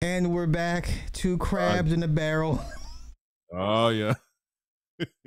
[0.00, 0.88] and we're back.
[1.12, 2.60] Two crabs uh, in a barrel.
[3.52, 4.14] Oh yeah.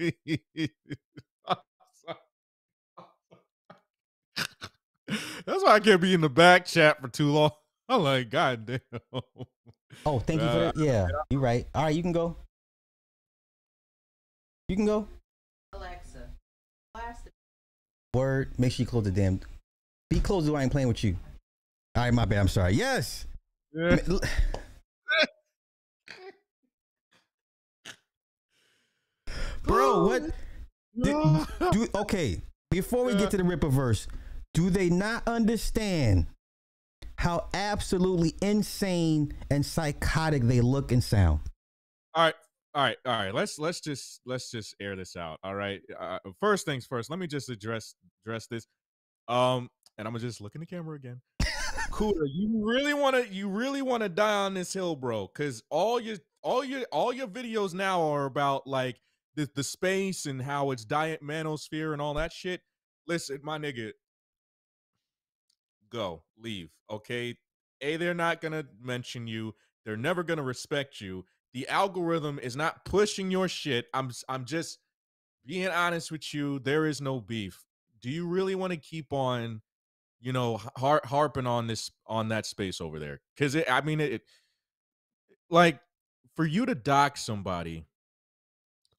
[5.46, 7.52] That's why I can't be in the back chat for too long.
[7.90, 8.80] I'm like, God damn.
[10.06, 10.78] Oh, thank you for that.
[10.78, 11.68] Yeah, you're right.
[11.74, 12.36] All right, you can go.
[14.68, 15.08] You can go.
[15.74, 16.30] Alexa,
[18.16, 18.52] Word.
[18.58, 19.40] Make sure you close the damn.
[20.10, 21.18] Be close to I ain't playing with you.
[21.96, 22.40] All right, my bad.
[22.40, 22.74] I'm sorry.
[22.74, 23.28] Yes.
[23.74, 23.98] Yeah.
[29.64, 30.22] Bro, what?
[31.02, 31.16] Did,
[31.72, 32.42] do, okay,
[32.72, 34.08] before we get to the Rippaverse,
[34.54, 36.28] do they not understand
[37.18, 41.40] how absolutely insane and psychotic they look and sound?
[42.14, 42.36] All right,
[42.76, 43.34] all right, all right.
[43.34, 45.40] Let's let's just let's just air this out.
[45.44, 45.82] All right.
[45.98, 47.10] Uh, first things first.
[47.10, 48.68] Let me just address address this.
[49.30, 51.22] Um, and I'm gonna just look in the camera again.
[51.92, 55.28] Cooler, you really want to you really want to die on this hill, bro?
[55.34, 59.00] Because all your all your all your videos now are about like
[59.36, 62.60] the the space and how it's diet manosphere and all that shit.
[63.08, 63.92] Listen, my nigga,
[65.90, 66.72] go leave.
[66.92, 67.38] Okay,
[67.80, 69.56] a they're not gonna mention you.
[69.86, 71.24] They're never gonna respect you
[71.56, 73.86] the algorithm is not pushing your shit.
[73.94, 74.78] I'm I'm just
[75.46, 76.60] being honest with you.
[76.60, 77.64] There is no beef.
[78.02, 79.62] Do you really want to keep on,
[80.20, 83.22] you know, har- harping on this on that space over there?
[83.34, 84.22] Because I mean, it, it
[85.50, 85.80] like
[86.36, 87.86] for you to dock somebody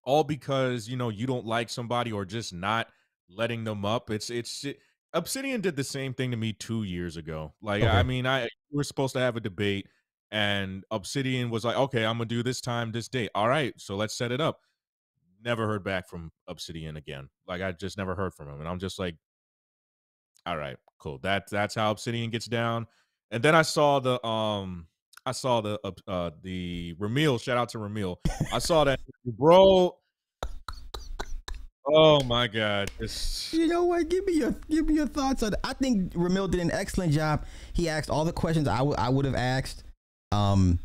[0.02, 2.88] all because you know you don't like somebody or just not
[3.28, 4.10] letting them up.
[4.10, 4.78] It's it's it,
[5.12, 7.52] Obsidian did the same thing to me two years ago.
[7.60, 7.92] Like okay.
[7.92, 9.88] I mean, I we are supposed to have a debate
[10.30, 13.30] and Obsidian was like, okay, I'm gonna do this time, this date.
[13.34, 14.60] All right, so let's set it up.
[15.44, 17.28] Never heard back from Obsidian again.
[17.46, 19.16] Like I just never heard from him, and I'm just like,
[20.44, 21.18] all right, cool.
[21.22, 22.86] That that's how Obsidian gets down.
[23.30, 24.86] And then I saw the um,
[25.24, 27.40] I saw the uh, uh the Ramil.
[27.40, 28.16] Shout out to Ramil.
[28.52, 29.96] I saw that bro.
[31.88, 32.90] Oh my god!
[33.52, 34.08] You know what?
[34.08, 35.54] Give me your give me your thoughts on.
[35.62, 37.44] I think Ramil did an excellent job.
[37.72, 39.84] He asked all the questions I I would have asked.
[40.32, 40.80] Um,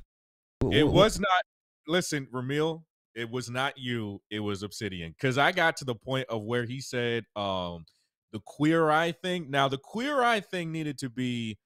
[0.72, 1.44] it was not.
[1.88, 2.84] Listen, Ramil,
[3.16, 4.22] it was not you.
[4.30, 5.12] It was Obsidian.
[5.12, 7.86] Because I got to the point of where he said, um,
[8.32, 9.50] the queer eye thing.
[9.50, 11.58] Now, the queer eye thing needed to be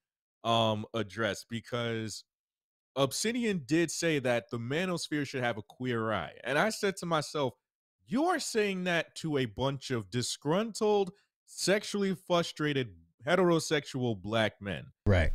[0.43, 2.23] um addressed because
[2.95, 6.33] Obsidian did say that the manosphere should have a queer eye.
[6.43, 7.53] And I said to myself,
[8.07, 11.11] you are saying that to a bunch of disgruntled,
[11.45, 12.93] sexually frustrated,
[13.25, 14.85] heterosexual black men.
[15.05, 15.31] Right.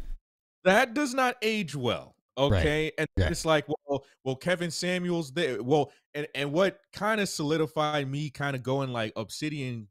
[0.64, 2.14] That does not age well.
[2.40, 2.84] Okay.
[2.84, 2.92] Right.
[2.96, 3.28] And yeah.
[3.28, 5.62] it's like, well, well, Kevin Samuels there.
[5.62, 9.88] Well, and, and what kind of solidified me kind of going like Obsidian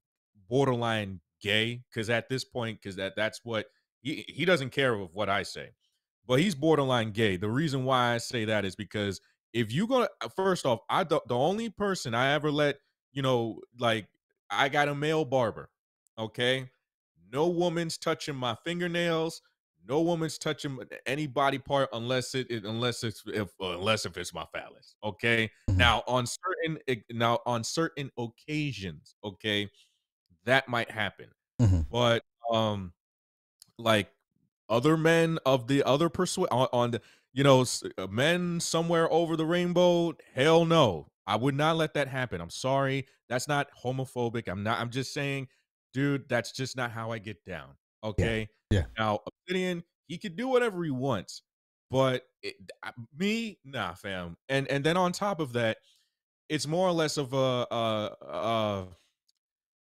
[0.50, 3.68] borderline gay, because at this point, because that that's what
[4.02, 5.70] he, he doesn't care of what I say.
[6.28, 7.38] But he's borderline gay.
[7.38, 9.22] The reason why I say that is because
[9.54, 12.78] if you gonna uh, first off, I the, the only person I ever let,
[13.12, 14.08] you know, like
[14.50, 15.70] I got a male barber.
[16.18, 16.70] Okay.
[17.32, 19.42] No woman's touching my fingernails
[19.90, 20.78] no woman's touching
[21.08, 24.96] any body part unless it, it unless it's if uh, unless if it's my phallus.
[25.04, 25.50] Okay.
[25.70, 25.78] Mm-hmm.
[25.78, 26.78] Now on certain
[27.12, 29.70] now on certain occasions, okay,
[30.46, 31.28] that might happen.
[31.60, 31.82] Mm-hmm.
[31.92, 32.94] But um,
[33.80, 34.12] like
[34.70, 37.02] other men of the other persuade on, on the
[37.34, 37.66] you know
[37.98, 41.08] uh, men somewhere over the rainbow, hell no.
[41.26, 42.42] I would not let that happen.
[42.42, 43.06] I'm sorry.
[43.28, 44.48] That's not homophobic.
[44.48, 44.80] I'm not.
[44.80, 45.48] I'm just saying,
[45.94, 46.28] dude.
[46.28, 47.70] That's just not how I get down.
[48.04, 48.40] Okay.
[48.40, 48.46] Yeah.
[48.70, 48.84] Yeah.
[48.98, 51.44] Now, Obsidian, he could do whatever he wants,
[51.90, 52.56] but it,
[53.18, 54.38] me, nah, fam.
[54.48, 55.78] And and then on top of that,
[56.50, 58.88] it's more or less of a.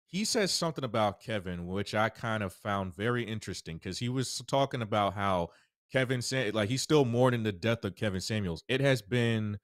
[0.05, 4.41] He says something about Kevin, which I kind of found very interesting because he was
[4.47, 5.49] talking about how
[5.91, 8.63] Kevin said, like he's still mourning the death of Kevin Samuels.
[8.67, 9.59] It has been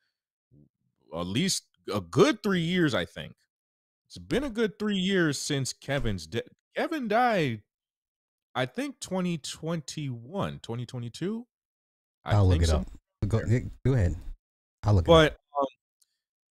[1.15, 3.33] at least a good three years, I think.
[4.05, 6.43] It's been a good three years since Kevin's death.
[6.75, 7.63] Kevin died
[8.55, 11.45] I think 2021, 2022.
[12.23, 12.77] I will look it so.
[12.77, 12.87] up.
[13.27, 13.41] Go,
[13.85, 14.15] go ahead.
[14.83, 15.39] I'll look but, it up.
[15.51, 15.67] But um,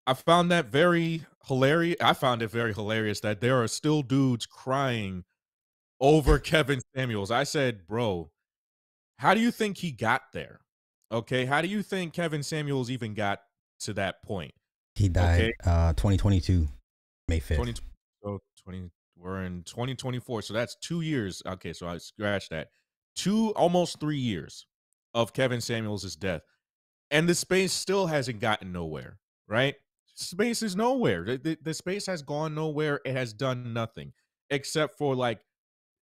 [0.08, 1.98] I found that very hilarious.
[2.02, 5.24] I found it very hilarious that there are still dudes crying
[6.02, 7.32] over Kevin Samuels.
[7.32, 8.30] I said, bro,
[9.20, 10.60] how do you think he got there?
[11.12, 11.46] Okay.
[11.46, 13.40] How do you think Kevin Samuels even got
[13.82, 14.54] to that point?
[14.96, 15.54] He died okay.
[15.66, 16.68] uh 2022,
[17.28, 17.56] May 5th.
[17.56, 17.74] 20,
[18.24, 18.90] so 20,
[19.24, 21.42] we're in 2024, so that's two years.
[21.46, 22.70] Okay, so I scratched that.
[23.16, 24.66] Two, almost three years
[25.14, 26.42] of Kevin Samuels' death,
[27.10, 29.20] and the space still hasn't gotten nowhere.
[29.48, 29.76] Right?
[30.16, 31.24] Space is nowhere.
[31.24, 33.00] The, the, the space has gone nowhere.
[33.06, 34.14] It has done nothing
[34.50, 35.40] except for like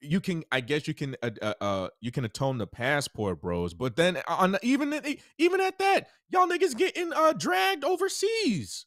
[0.00, 3.74] you can I guess you can uh, uh, uh, you can atone the passport bros,
[3.74, 4.98] but then on even
[5.38, 8.86] even at that, y'all niggas getting uh dragged overseas.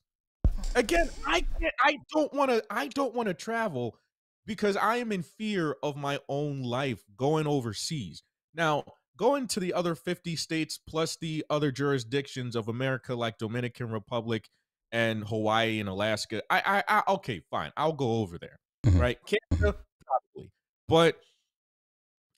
[0.75, 3.97] Again, I can't I don't want to I don't want to travel
[4.45, 8.23] because I am in fear of my own life going overseas.
[8.53, 8.83] Now,
[9.17, 14.49] going to the other 50 states plus the other jurisdictions of America like Dominican Republic
[14.91, 16.41] and Hawaii and Alaska.
[16.49, 17.71] I I, I okay, fine.
[17.77, 18.59] I'll go over there.
[18.85, 18.99] Mm-hmm.
[18.99, 19.17] Right?
[19.25, 20.51] Canada probably.
[20.87, 21.19] But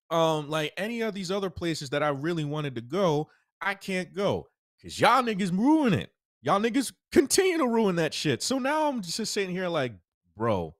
[0.09, 3.29] um like any of these other places that I really wanted to go,
[3.61, 4.47] I can't go
[4.81, 6.11] cuz y'all niggas ruin it.
[6.41, 8.43] Y'all niggas continue to ruin that shit.
[8.43, 9.93] So now I'm just sitting here like,
[10.35, 10.75] bro,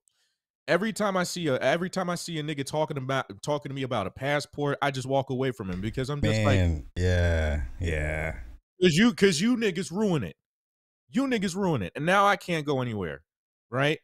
[0.68, 3.76] every time I see a every time I see a nigga talking about talking to
[3.76, 6.86] me about a passport, I just walk away from him because I'm just Man, like,
[6.98, 8.36] yeah, yeah.
[8.82, 10.36] Cause you cause you niggas ruin it.
[11.10, 11.94] You niggas ruin it.
[11.96, 13.22] And now I can't go anywhere.
[13.70, 14.00] Right?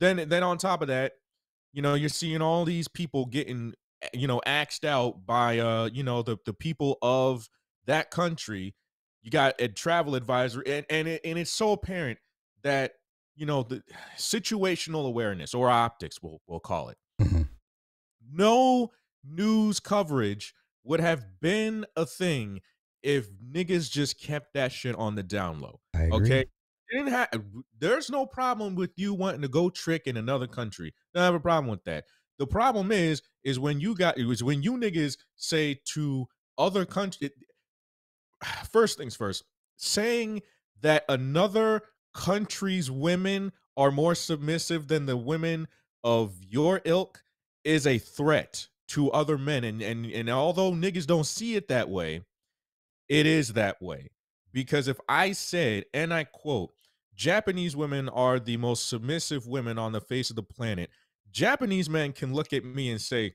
[0.00, 1.12] Then then on top of that,
[1.72, 5.88] you know, you're seeing all these people getting eh, you know axed out by uh,
[5.92, 7.48] you know, the the people of
[7.86, 8.74] that country.
[9.22, 12.18] You got a travel advisor, and and, it, and it's so apparent
[12.62, 12.94] that
[13.34, 13.82] you know the
[14.16, 16.98] situational awareness or optics we'll, we'll call it.
[17.20, 17.42] Mm-hmm.
[18.32, 18.90] no
[19.24, 22.60] news coverage would have been a thing
[23.02, 25.80] if niggas just kept that shit on the down low
[26.12, 26.44] okay?
[26.90, 27.28] Didn't have
[27.78, 30.92] there's no problem with you wanting to go trick in another country.
[31.14, 32.04] Don't have a problem with that.
[32.38, 36.26] The problem is is when you got it was when you niggas say to
[36.58, 37.30] other countries
[38.70, 39.44] first things first
[39.76, 40.42] saying
[40.82, 41.82] that another
[42.14, 45.66] country's women are more submissive than the women
[46.04, 47.22] of your ilk
[47.64, 51.88] is a threat to other men and and and although niggas don't see it that
[51.88, 52.20] way
[53.08, 54.10] it is that way
[54.52, 56.72] because if i said and i quote
[57.14, 60.90] japanese women are the most submissive women on the face of the planet
[61.30, 63.32] japanese men can look at me and say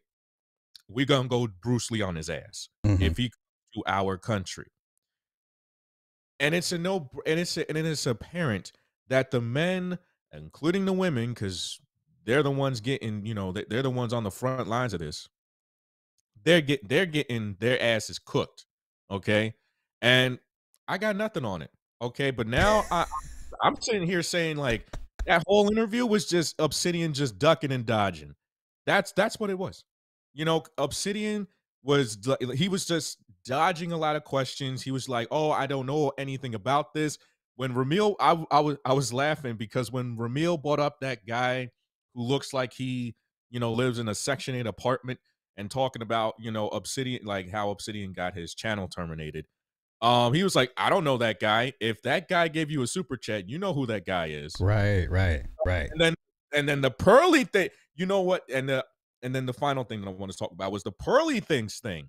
[0.87, 3.01] we gonna go bruce lee on his ass mm-hmm.
[3.01, 3.31] if he
[3.73, 4.67] to our country
[6.39, 8.71] and it's a no and it's a, and it's apparent
[9.07, 9.97] that the men
[10.33, 11.79] including the women because
[12.25, 15.27] they're the ones getting you know they're the ones on the front lines of this
[16.43, 18.65] they're get they're getting their asses cooked
[19.09, 19.53] okay?
[20.01, 20.39] And
[20.87, 22.31] i got nothing on it okay?
[22.31, 23.05] But now i
[23.63, 24.85] i'm sitting here saying like
[25.25, 28.35] that whole interview was just obsidian just ducking and dodging.
[28.85, 29.83] That's that's what it was.
[30.33, 31.47] You know obsidian
[31.87, 32.17] was
[32.53, 34.83] he was just dodging a lot of questions.
[34.83, 37.17] He was like, "Oh, I don't know anything about this."
[37.55, 41.71] When Ramil, I, I was I was laughing because when Ramil brought up that guy
[42.13, 43.15] who looks like he,
[43.49, 45.19] you know, lives in a Section Eight apartment
[45.55, 49.47] and talking about, you know, Obsidian, like how Obsidian got his channel terminated.
[49.99, 51.73] Um, he was like, I don't know that guy.
[51.79, 54.53] If that guy gave you a super chat, you know who that guy is.
[54.59, 55.89] Right, right, right.
[55.91, 56.13] And then
[56.53, 58.43] and then the pearly thing, you know what?
[58.53, 58.85] And the
[59.23, 61.79] and then the final thing that I want to talk about was the pearly things
[61.79, 62.07] thing.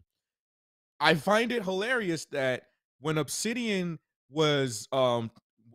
[1.01, 2.65] I find it hilarious that
[3.01, 3.99] when Obsidian
[4.31, 5.31] was um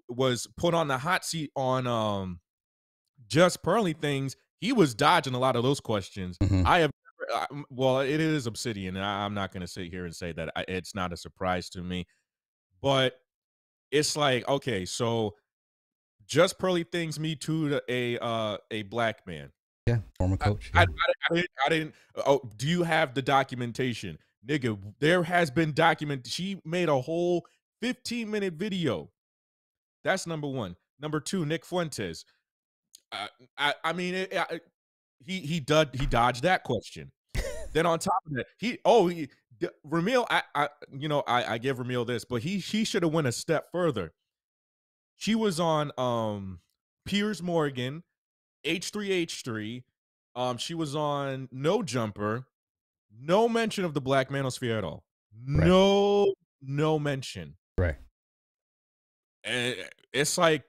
[0.09, 2.39] was put on the hot seat on um
[3.27, 6.37] just pearly things, he was dodging a lot of those questions.
[6.37, 6.63] Mm-hmm.
[6.65, 6.91] I have
[7.29, 10.33] never, well, it is Obsidian, and I, am not going to sit here and say
[10.33, 12.05] that I, it's not a surprise to me,
[12.81, 13.15] but
[13.91, 15.35] it's like okay, so
[16.25, 19.51] just pearly things me to a uh a black man.
[19.87, 20.71] Yeah, former coach.
[20.73, 20.85] I, yeah.
[20.85, 21.95] I, I, didn't, I didn't.
[22.25, 24.17] Oh, do you have the documentation?
[24.47, 26.27] nigga, there has been document.
[26.27, 27.45] She made a whole
[27.81, 29.09] 15 minute video.
[30.03, 30.75] That's number one.
[30.99, 32.25] Number two, Nick Fuentes.
[33.11, 34.33] Uh, I, I mean, it,
[35.19, 37.11] he he did he dodged that question.
[37.73, 39.29] then on top of that, he oh he
[39.87, 43.13] Ramil, I, I you know I, I give Ramil this, but he he should have
[43.13, 44.13] went a step further.
[45.15, 46.59] She was on um
[47.05, 48.03] Piers Morgan,
[48.65, 49.83] H3H3.
[50.35, 52.45] Um, she was on No Jumper.
[53.21, 55.03] No mention of the black manosphere at all.
[55.47, 55.67] Right.
[55.67, 57.55] No, no mention.
[57.77, 57.95] Right.
[59.43, 59.75] And
[60.11, 60.63] it's like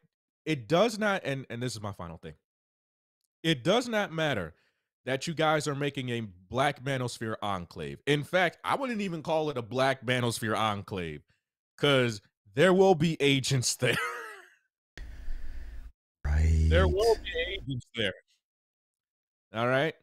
[0.45, 2.35] it does not, and and this is my final thing.
[3.43, 4.55] It does not matter
[5.07, 8.01] that you guys are making a black manosphere enclave.
[8.07, 11.23] In fact, I wouldn't even call it a black manosphere enclave
[11.77, 12.23] because
[12.55, 13.97] there will be agents there.
[16.64, 16.71] Right.
[16.71, 18.14] There will be agents there.
[19.54, 19.94] All right.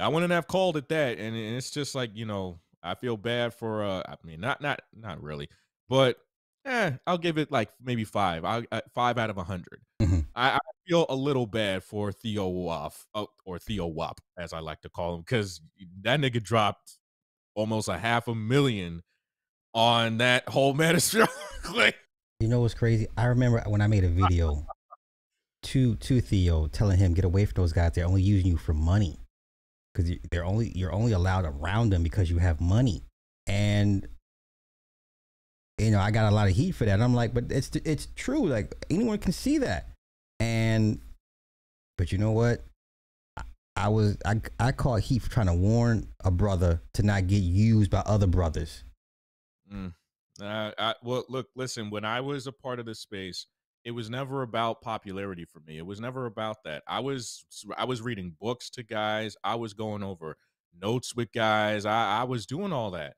[0.00, 3.54] I wouldn't have called it that, and it's just like you know, I feel bad
[3.54, 3.84] for.
[3.84, 5.48] uh I mean, not not not really,
[5.88, 6.18] but
[6.64, 8.44] eh, I'll give it like maybe five.
[8.44, 10.20] I uh, five out of a 100 mm-hmm.
[10.34, 14.60] I, I, feel a little bad for Theo Woff uh, or Theo Wop, as I
[14.60, 15.60] like to call him, because
[16.02, 16.98] that nigga dropped
[17.54, 19.02] almost a half a million
[19.74, 21.28] on that whole Manosphere.
[22.40, 23.06] you know what's crazy?
[23.16, 24.66] I remember when I made a video
[25.62, 27.92] to to Theo telling him get away from those guys.
[27.92, 29.18] They're only using you for money
[29.92, 33.02] because they're only you're only allowed around them because you have money,
[33.46, 34.06] and
[35.78, 37.00] you know I got a lot of heat for that.
[37.00, 38.46] I'm like, but it's it's true.
[38.46, 39.88] Like anyone can see that,
[40.40, 41.00] and
[41.96, 42.64] but you know what?
[43.76, 47.42] I was I I caught heat for trying to warn a brother to not get
[47.42, 48.82] used by other brothers.
[49.72, 49.94] Mm.
[50.40, 51.90] Uh, I, well, look, listen.
[51.90, 53.46] When I was a part of this space,
[53.88, 55.78] it was never about popularity for me.
[55.78, 56.82] It was never about that.
[56.86, 59.34] I was I was reading books to guys.
[59.42, 60.36] I was going over
[60.78, 61.86] notes with guys.
[61.86, 63.14] I, I was doing all that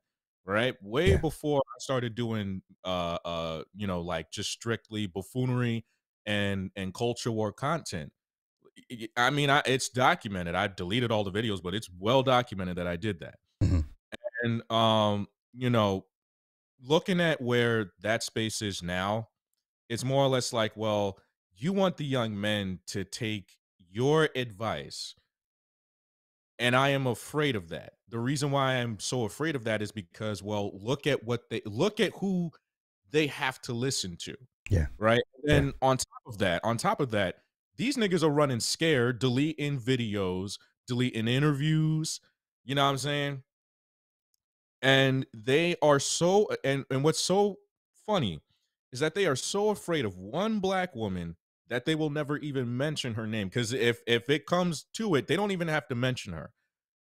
[0.46, 1.16] right way yeah.
[1.16, 5.84] before I started doing uh uh you know like just strictly buffoonery
[6.24, 8.12] and and culture war content.
[9.16, 10.54] I mean, I, it's documented.
[10.54, 13.34] I deleted all the videos, but it's well documented that I did that.
[13.60, 13.80] Mm-hmm.
[14.44, 16.04] And um, you know,
[16.80, 19.29] looking at where that space is now,
[19.90, 21.18] it's more or less like, well,
[21.56, 23.56] you want the young men to take
[23.90, 25.16] your advice.
[26.60, 27.94] And I am afraid of that.
[28.08, 31.60] The reason why I'm so afraid of that is because, well, look at what they
[31.66, 32.52] look at who
[33.10, 34.36] they have to listen to.
[34.70, 34.86] Yeah.
[34.96, 35.22] Right.
[35.48, 35.72] And yeah.
[35.82, 37.38] on top of that, on top of that,
[37.76, 42.20] these niggas are running scared, deleting videos, deleting interviews.
[42.64, 43.42] You know what I'm saying?
[44.82, 47.56] And they are so and and what's so
[48.06, 48.40] funny
[48.92, 51.36] is that they are so afraid of one black woman
[51.68, 55.26] that they will never even mention her name because if if it comes to it,
[55.26, 56.50] they don't even have to mention her.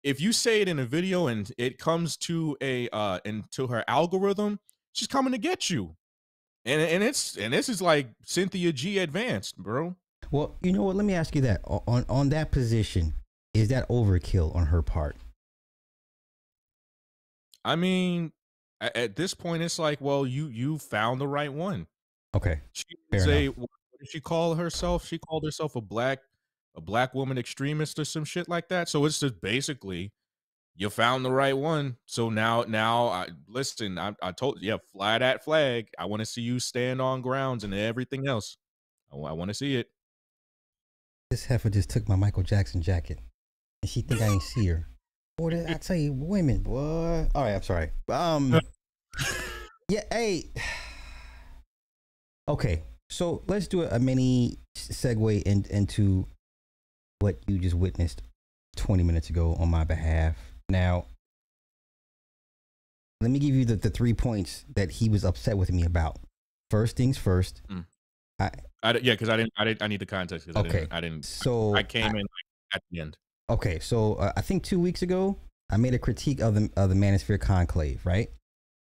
[0.04, 3.84] If you say it in a video and it comes to a uh into her
[3.88, 4.60] algorithm,
[4.94, 5.96] she's coming to get you.
[6.66, 9.96] And and it's and this is like Cynthia G advanced, bro.
[10.30, 10.96] Well, you know what?
[10.96, 13.16] Let me ask you that on on that position,
[13.54, 15.16] is that overkill on her part?
[17.64, 18.32] I mean,
[18.82, 21.88] at, this point, it's like, well, you you found the right one.
[22.36, 22.60] Okay.
[22.74, 22.86] She
[23.18, 23.70] say, what
[24.00, 25.06] did she call herself?
[25.06, 26.20] She called herself a black
[26.76, 28.90] a black woman extremist or some shit like that.
[28.90, 30.12] So it's just basically
[30.76, 31.98] you found the right one.
[32.06, 35.90] So now now I listen, I, I told yeah, fly that flag.
[36.00, 38.58] I want to see you stand on grounds and everything else.
[39.12, 39.88] I, I want to see it.
[41.30, 43.20] This heifer just took my Michael Jackson jacket.
[43.82, 44.88] And she think I ain't see her.
[45.42, 47.28] Boy, I tell you, women, boy.
[47.34, 47.90] All right, I'm sorry.
[48.10, 48.60] Um,
[49.90, 50.52] yeah, hey.
[52.48, 56.28] Okay, so let's do a mini segue in, into
[57.20, 58.24] what you just witnessed
[58.76, 60.36] 20 minutes ago on my behalf.
[60.68, 61.06] Now,
[63.22, 66.20] let me give you the, the three points that he was upset with me about.
[66.72, 67.62] First things first.
[67.70, 67.86] Mm.
[68.40, 68.52] I,
[68.84, 70.50] I, yeah, because I didn't, I didn't, I need the context.
[70.50, 71.26] Okay, I didn't, I didn't.
[71.26, 72.26] So I came I, in
[72.74, 73.18] at the end.
[73.52, 75.36] Okay, so uh, I think two weeks ago
[75.70, 78.32] I made a critique of the of the Manosphere Conclave, right?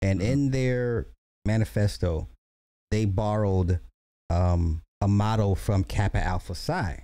[0.03, 0.31] And mm-hmm.
[0.31, 1.07] in their
[1.43, 2.27] manifesto,
[2.91, 3.79] they borrowed
[4.29, 7.03] um, a model from Kappa Alpha Psi.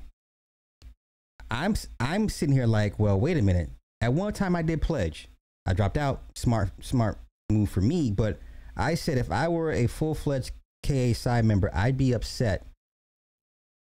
[1.50, 3.72] I'm I'm sitting here like, well, wait a minute.
[4.00, 5.27] At one time, I did pledge.
[5.65, 6.22] I dropped out.
[6.36, 7.17] Smart smart
[7.51, 8.12] move for me.
[8.12, 8.38] But
[8.77, 10.51] I said if I were a full fledged
[10.84, 12.67] KA Psi member, I'd be upset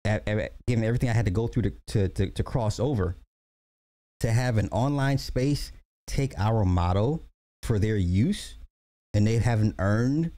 [0.04, 3.16] at, at, given everything I had to go through to, to, to, to cross over
[4.22, 5.72] to have an online space
[6.06, 7.22] take our model
[7.62, 8.54] for their use
[9.14, 10.30] and they haven't earned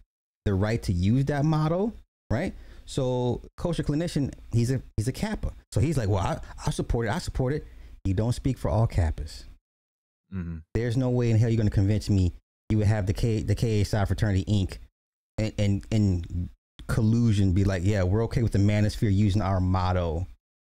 [0.44, 1.92] the right to use that model,
[2.30, 2.54] right?
[2.86, 5.52] So kosher clinician, he's a he's a kappa.
[5.72, 7.10] So he's like, well, I, I support it.
[7.10, 7.66] I support it.
[8.04, 9.44] You don't speak for all kappas.
[10.34, 10.58] Mm-hmm.
[10.74, 12.32] There's no way in hell you're going to convince me
[12.70, 14.78] you would have the K the KA Psi Fraternity Inc.
[15.38, 16.48] and and and
[16.88, 20.26] collusion be like, yeah, we're okay with the Manosphere using our motto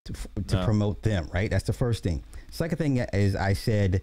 [0.06, 0.14] to
[0.48, 0.66] to no.
[0.66, 1.50] promote them, right?
[1.50, 2.24] That's the first thing.
[2.56, 4.02] Second thing is I said,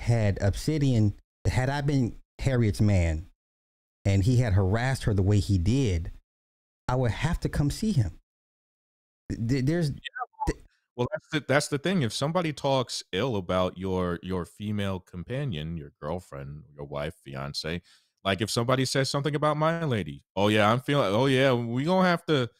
[0.00, 1.14] had Obsidian,
[1.46, 3.26] had I been Harriet's man
[4.04, 6.10] and he had harassed her the way he did,
[6.88, 8.18] I would have to come see him.
[9.30, 9.90] There's.
[9.90, 10.54] Yeah,
[10.96, 12.02] well, that's the, that's the thing.
[12.02, 17.80] If somebody talks ill about your your female companion, your girlfriend, your wife, fiance,
[18.24, 21.14] like if somebody says something about my lady, oh yeah, I'm feeling.
[21.14, 22.50] Oh yeah, we gonna have to,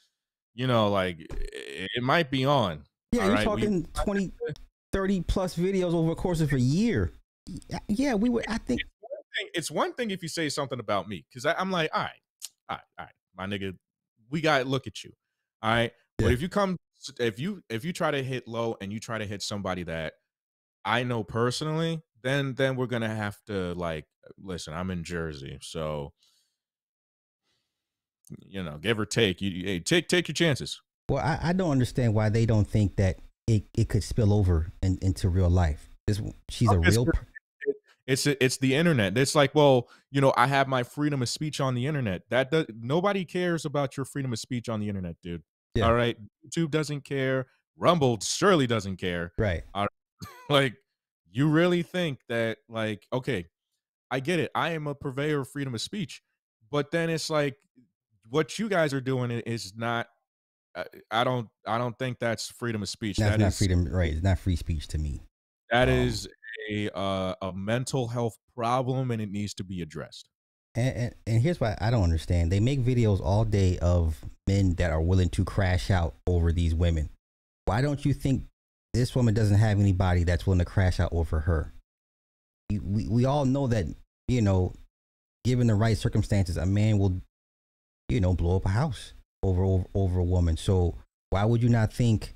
[0.55, 2.85] you know, like it might be on.
[3.11, 3.45] Yeah, you're right?
[3.45, 4.33] talking we, 20,
[4.95, 7.13] 30 plus videos over the course of a year.
[7.89, 8.47] Yeah, we would.
[8.49, 11.45] I think it's one thing, it's one thing if you say something about me because
[11.45, 12.11] I'm like, all right,
[12.71, 13.77] all right, all right, my nigga,
[14.31, 15.11] we got to look at you.
[15.63, 16.27] All right, yeah.
[16.27, 16.77] but if you come,
[17.19, 20.15] if you if you try to hit low and you try to hit somebody that
[20.85, 24.05] I know personally, then then we're gonna have to like
[24.39, 24.75] listen.
[24.75, 26.13] I'm in Jersey, so
[28.47, 30.81] you know, give or take, you, you hey, take take your chances.
[31.09, 34.73] Well, I, I don't understand why they don't think that it, it could spill over
[34.83, 35.89] in, into real life.
[36.07, 37.07] This, she's a real.
[38.07, 39.17] It's it's the internet.
[39.17, 42.23] It's like, well, you know, I have my freedom of speech on the internet.
[42.29, 45.43] That does, nobody cares about your freedom of speech on the internet, dude.
[45.75, 45.87] Yeah.
[45.87, 47.47] All right, YouTube doesn't care.
[47.77, 49.33] Rumble surely doesn't care.
[49.39, 49.63] Right.
[49.75, 50.31] All right.
[50.51, 50.75] like
[51.33, 53.47] you really think that like okay,
[54.11, 54.51] I get it.
[54.55, 56.23] I am a purveyor of freedom of speech,
[56.71, 57.57] but then it's like
[58.29, 60.09] what you guys are doing is not
[61.11, 63.17] I, don't I don't think that's freedom of speech.
[63.17, 64.13] That's that not is, freedom, right?
[64.13, 65.23] It's not free speech to me.
[65.71, 66.29] That um, is
[66.71, 70.29] a uh, a mental health problem, and it needs to be addressed.
[70.75, 72.51] And, and, and here's why I don't understand.
[72.51, 76.75] They make videos all day of men that are willing to crash out over these
[76.75, 77.11] women.
[77.67, 78.47] Why don't you think
[78.93, 81.73] this woman doesn't have anybody that's willing to crash out over her?
[82.71, 83.87] We, we, we all know that,
[84.27, 84.75] you know,
[85.45, 87.21] given the right circumstances, a man will,
[88.09, 89.13] you know, blow up a house
[89.45, 90.57] over over, over a woman.
[90.57, 90.97] So
[91.31, 92.35] why would you not think?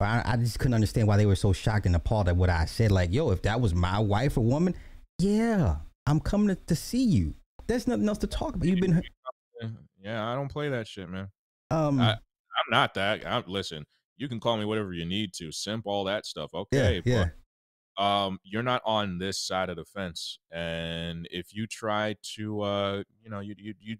[0.00, 2.64] I, I just couldn't understand why they were so shocked and appalled at what I
[2.64, 2.90] said.
[2.90, 4.74] Like, yo, if that was my wife or woman,
[5.18, 5.76] yeah,
[6.06, 7.34] I'm coming to, to see you.
[7.66, 8.66] There's nothing else to talk about.
[8.66, 9.02] You've been.
[10.02, 11.28] Yeah, I don't play that shit, man.
[11.70, 12.18] Um, I, am
[12.70, 13.26] not that.
[13.26, 13.84] I, listen,
[14.16, 15.52] you can call me whatever you need to.
[15.52, 16.50] Simp, all that stuff.
[16.54, 17.26] Okay, yeah,
[17.96, 22.62] but, um, you're not on this side of the fence, and if you try to,
[22.62, 23.96] uh, you know, you you you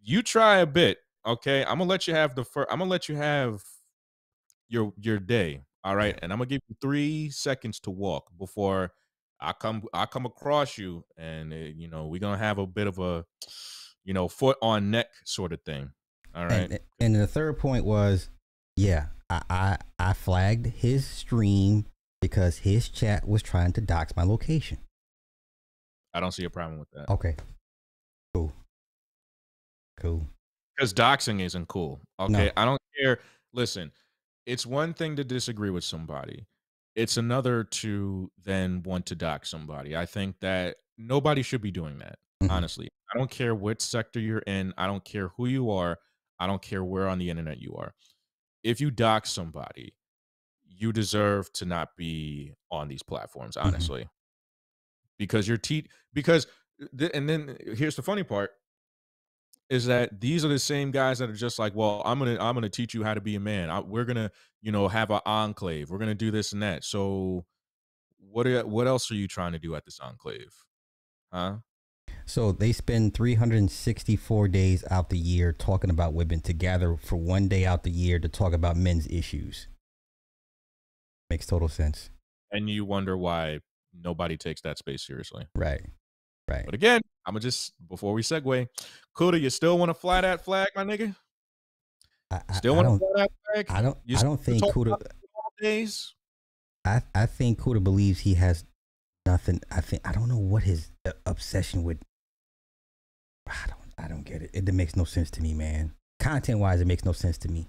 [0.00, 2.68] you try a bit Okay, I'm gonna let you have the first.
[2.70, 3.62] I'm gonna let you have
[4.68, 5.62] your your day.
[5.84, 8.92] All right, and I'm gonna give you three seconds to walk before
[9.40, 9.84] I come.
[9.92, 13.24] I come across you, and it, you know we're gonna have a bit of a,
[14.04, 15.90] you know, foot on neck sort of thing.
[16.34, 16.70] All right.
[16.70, 18.28] And, and the third point was,
[18.76, 21.86] yeah, I, I I flagged his stream
[22.20, 24.78] because his chat was trying to dox my location.
[26.14, 27.08] I don't see a problem with that.
[27.10, 27.36] Okay.
[28.34, 28.52] Cool.
[30.00, 30.26] Cool
[30.76, 32.00] because doxing isn't cool.
[32.18, 32.50] Okay, no.
[32.56, 33.18] I don't care.
[33.52, 33.92] Listen,
[34.46, 36.46] it's one thing to disagree with somebody.
[36.94, 39.96] It's another to then want to dox somebody.
[39.96, 42.18] I think that nobody should be doing that.
[42.42, 42.52] Mm-hmm.
[42.52, 44.74] Honestly, I don't care what sector you're in.
[44.76, 45.98] I don't care who you are.
[46.38, 47.94] I don't care where on the internet you are.
[48.62, 49.94] If you dox somebody,
[50.66, 53.56] you deserve to not be on these platforms.
[53.56, 53.68] Mm-hmm.
[53.68, 54.08] Honestly, mm-hmm.
[55.18, 56.46] because you're te- because
[56.98, 58.50] th- and then here's the funny part
[59.72, 62.54] is that these are the same guys that are just like, well, I'm gonna I'm
[62.54, 63.70] gonna teach you how to be a man.
[63.70, 64.30] I, we're gonna
[64.60, 65.88] you know have an enclave.
[65.88, 66.84] We're gonna do this and that.
[66.84, 67.46] So
[68.18, 70.52] what are, what else are you trying to do at this enclave,
[71.32, 71.56] huh?
[72.26, 77.48] So they spend 364 days out the year talking about women to gather for one
[77.48, 79.68] day out the year to talk about men's issues.
[81.30, 82.10] Makes total sense.
[82.50, 83.60] And you wonder why
[83.98, 85.46] nobody takes that space seriously.
[85.54, 85.80] Right.
[86.46, 86.66] Right.
[86.66, 88.66] But again, I'm gonna just before we segue,
[89.16, 91.14] Kuda, you still want to fly that flag, my nigga?
[92.30, 93.66] I, still want to fly that flag?
[93.70, 93.98] I don't.
[94.04, 94.96] You I don't think Kuda.
[95.60, 96.14] Days.
[96.84, 98.64] I I think Kuda believes he has
[99.26, 99.60] nothing.
[99.70, 101.98] I think I don't know what his uh, obsession with.
[103.46, 103.78] I don't.
[104.04, 104.50] I don't get it.
[104.52, 105.92] It, it makes no sense to me, man.
[106.18, 107.68] Content wise, it makes no sense to me.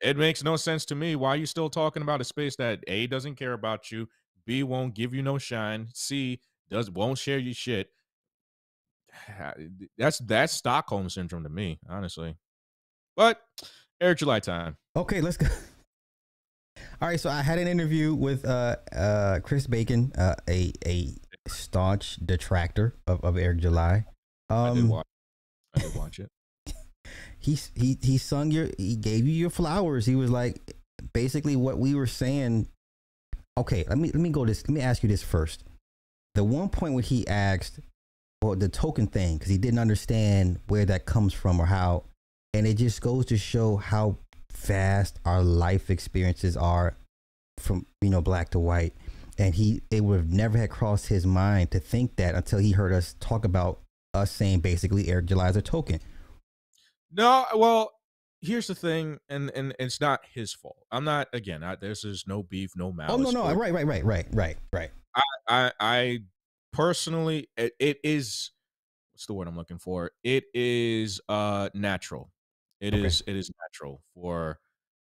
[0.00, 1.16] It makes no sense to me.
[1.16, 4.08] Why are you still talking about a space that A doesn't care about you,
[4.46, 7.90] B won't give you no shine, C does won't share your shit,
[9.96, 12.36] that's that's Stockholm syndrome to me, honestly.
[13.16, 13.40] But
[14.00, 14.76] Eric July time.
[14.96, 15.46] Okay, let's go.
[17.00, 21.14] All right, so I had an interview with uh, uh, Chris Bacon, uh, a a
[21.46, 24.04] staunch detractor of, of Eric July.
[24.50, 25.06] Um, I did um, watch.
[25.76, 26.30] I did watch it.
[27.38, 28.68] he he he sung your.
[28.78, 30.06] He gave you your flowers.
[30.06, 30.74] He was like,
[31.12, 32.68] basically, what we were saying.
[33.56, 34.62] Okay, let me let me go this.
[34.68, 35.64] Let me ask you this first.
[36.34, 37.80] The one point when he asked,
[38.42, 42.04] or the token thing because he didn't understand where that comes from or how
[42.54, 44.16] and it just goes to show how
[44.50, 46.96] fast our life experiences are
[47.58, 48.94] from you know black to white
[49.38, 52.72] and he it would have never had crossed his mind to think that until he
[52.72, 53.80] heard us talk about
[54.14, 56.00] us saying basically Eric July is a token.
[57.12, 57.92] No, well,
[58.40, 60.84] here's the thing, and and it's not his fault.
[60.90, 61.62] I'm not again.
[61.62, 63.14] I, this is no beef, no malice.
[63.14, 64.90] Oh no, no, right, right, right, right, right, right.
[65.14, 66.18] I I, I
[66.72, 68.50] personally, it, it is
[69.12, 70.12] what's the word I'm looking for?
[70.22, 72.30] It is uh natural.
[72.80, 73.06] It okay.
[73.06, 74.58] is it is natural for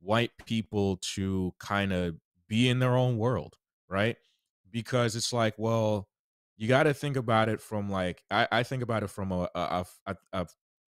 [0.02, 2.16] white people to kind of
[2.48, 3.56] be in their own world,
[3.90, 4.18] right?
[4.70, 6.10] Because it's like, well,
[6.58, 9.50] you got to think about it from like I, I think about it from a
[9.56, 10.48] a, a, a,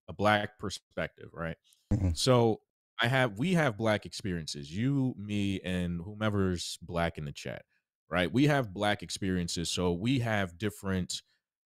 [0.10, 1.58] a black perspective, right?
[1.94, 2.10] Mm-hmm.
[2.14, 2.60] So
[3.02, 7.64] I have we have black experiences, you, me, and whomever's black in the chat
[8.14, 8.32] right?
[8.32, 11.24] We have black experiences, so we have different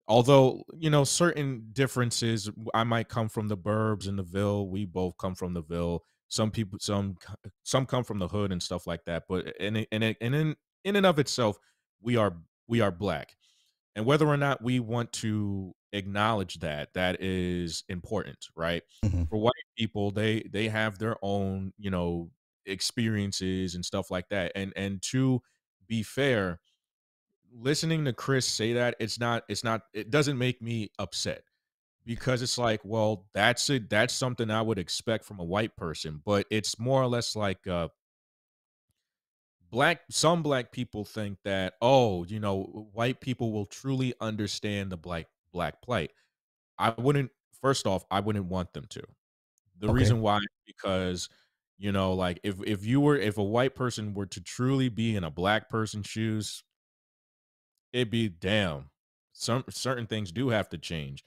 [0.09, 4.83] although you know certain differences i might come from the burbs and the ville we
[4.83, 7.15] both come from the ville some people some
[7.63, 10.95] some come from the hood and stuff like that but and and and in in
[10.97, 11.57] and of itself
[12.01, 12.35] we are
[12.67, 13.37] we are black
[13.95, 19.23] and whether or not we want to acknowledge that that is important right mm-hmm.
[19.29, 22.29] for white people they they have their own you know
[22.65, 25.41] experiences and stuff like that and and to
[25.87, 26.59] be fair,
[27.51, 31.43] listening to Chris say that it's not it's not it doesn't make me upset
[32.05, 36.21] because it's like well that's it that's something I would expect from a white person
[36.25, 37.89] but it's more or less like uh
[39.73, 44.97] black some black people think that oh you know white people will truly understand the
[44.97, 46.11] black black plight
[46.77, 49.01] i wouldn't first off i wouldn't want them to
[49.79, 49.95] the okay.
[49.95, 51.27] reason why because
[51.83, 55.15] you know like if if you were if a white person were to truly be
[55.15, 56.63] in a black person's shoes
[57.91, 58.89] it'd be damn
[59.33, 61.23] some certain things do have to change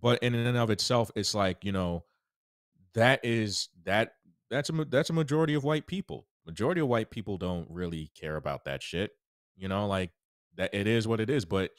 [0.00, 2.04] but in and of itself it's like you know
[2.94, 4.14] that is that
[4.50, 8.36] that's a that's a majority of white people majority of white people don't really care
[8.36, 9.12] about that shit.
[9.56, 10.10] You know, like
[10.56, 11.44] that it is what it is.
[11.44, 11.70] But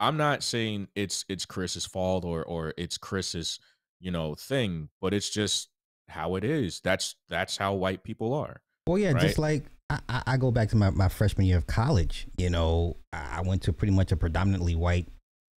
[0.00, 3.58] I'm not saying it's it's Chris's fault or or it's Chris's,
[4.00, 5.68] you know, thing, but it's just
[6.08, 6.80] how it is.
[6.82, 8.60] That's that's how white people are.
[8.86, 9.20] Well, yeah, right?
[9.20, 12.26] just like I, I go back to my, my freshman year of college.
[12.36, 15.08] You know, I went to pretty much a predominantly white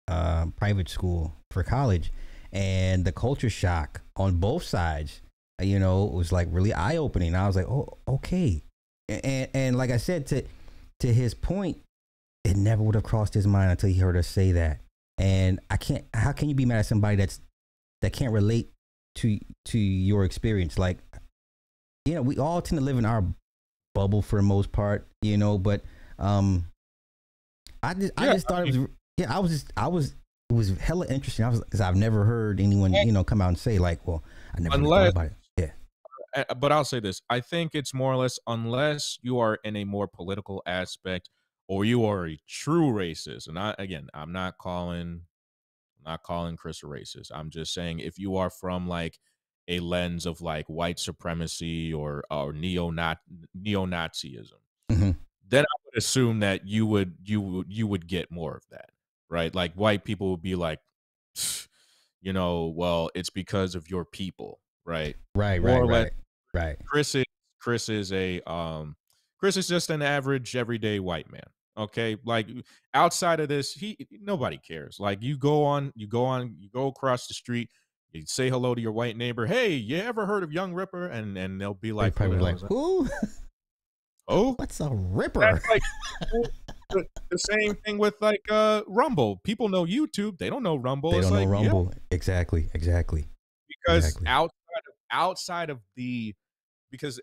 [0.08, 2.12] uh, private school for college,
[2.52, 5.22] and the culture shock on both sides
[5.62, 7.34] you know, was like really eye opening.
[7.34, 8.62] I was like, oh, okay.
[9.08, 10.44] And, and like I said, to
[11.00, 11.78] to his point,
[12.44, 14.80] it never would have crossed his mind until he heard us say that.
[15.18, 16.04] And I can't.
[16.14, 17.40] How can you be mad at somebody that's
[18.00, 18.70] that can't relate
[19.16, 20.78] to to your experience?
[20.78, 20.98] Like,
[22.04, 23.24] you know, we all tend to live in our
[23.94, 25.58] bubble for the most part, you know.
[25.58, 25.82] But
[26.18, 26.66] um,
[27.82, 29.34] I just yeah, I just thought it was yeah.
[29.34, 30.14] I was just I was
[30.50, 31.44] it was hella interesting.
[31.44, 34.22] I was because I've never heard anyone you know come out and say like, well,
[34.54, 35.32] I never unless, about it
[36.56, 39.84] but I'll say this: I think it's more or less unless you are in a
[39.84, 41.28] more political aspect
[41.68, 43.48] or you are a true racist.
[43.48, 45.22] And I again, I'm not calling,
[46.04, 47.30] I'm not calling Chris a racist.
[47.32, 49.18] I'm just saying if you are from like
[49.68, 54.52] a lens of like white supremacy or or neo neo Nazism,
[54.90, 55.10] mm-hmm.
[55.48, 58.90] then I would assume that you would you would you would get more of that,
[59.28, 59.54] right?
[59.54, 60.80] Like white people would be like,
[62.20, 65.16] you know, well, it's because of your people, right?
[65.34, 66.12] Right, right, right.
[66.54, 66.76] Right.
[66.84, 67.24] Chris is
[67.60, 68.96] Chris is a um
[69.38, 71.42] Chris is just an average everyday white man.
[71.76, 72.16] Okay.
[72.24, 72.48] Like
[72.94, 74.98] outside of this, he nobody cares.
[75.00, 77.70] Like you go on, you go on, you go across the street,
[78.12, 79.46] you say hello to your white neighbor.
[79.46, 81.10] Hey, you ever heard of Young Rippa?
[81.10, 83.08] And and they'll be like, probably like, who?
[84.28, 85.40] Oh, what's a ripper?
[85.40, 85.82] That's like
[86.90, 89.40] the, the, same thing with like uh Rumble.
[89.42, 90.38] People know YouTube.
[90.38, 91.10] They don't know Rumble.
[91.10, 91.92] They it's don't like, know Rumble.
[91.92, 91.98] Yeah.
[92.12, 92.68] Exactly.
[92.72, 93.26] Exactly.
[93.68, 94.28] Because exactly.
[94.28, 96.34] outside of outside of the
[96.90, 97.20] because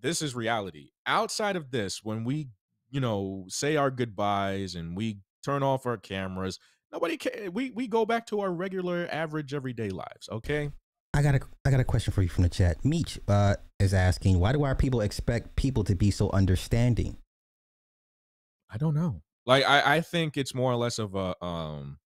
[0.00, 0.90] this is reality.
[1.06, 2.48] Outside of this, when we,
[2.94, 6.60] you know, say our goodbyes and we turn off our cameras,
[6.92, 7.52] nobody can.
[7.52, 10.28] We we go back to our regular, average, everyday lives.
[10.30, 10.70] Okay.
[11.12, 12.84] I got a I got a question for you from the chat.
[12.84, 17.16] Meech uh, is asking, why do our people expect people to be so understanding?
[18.70, 19.22] I don't know.
[19.44, 21.98] Like I, I think it's more or less of a um,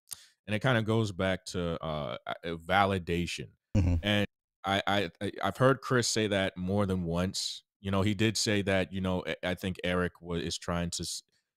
[0.47, 3.49] and it kind of goes back to uh, validation.
[3.77, 3.97] Mm-hmm.
[4.03, 4.27] And
[4.65, 5.11] I, I
[5.45, 7.63] I've heard Chris say that more than once.
[7.81, 8.93] You know, he did say that.
[8.93, 11.07] You know, I think Eric was is trying to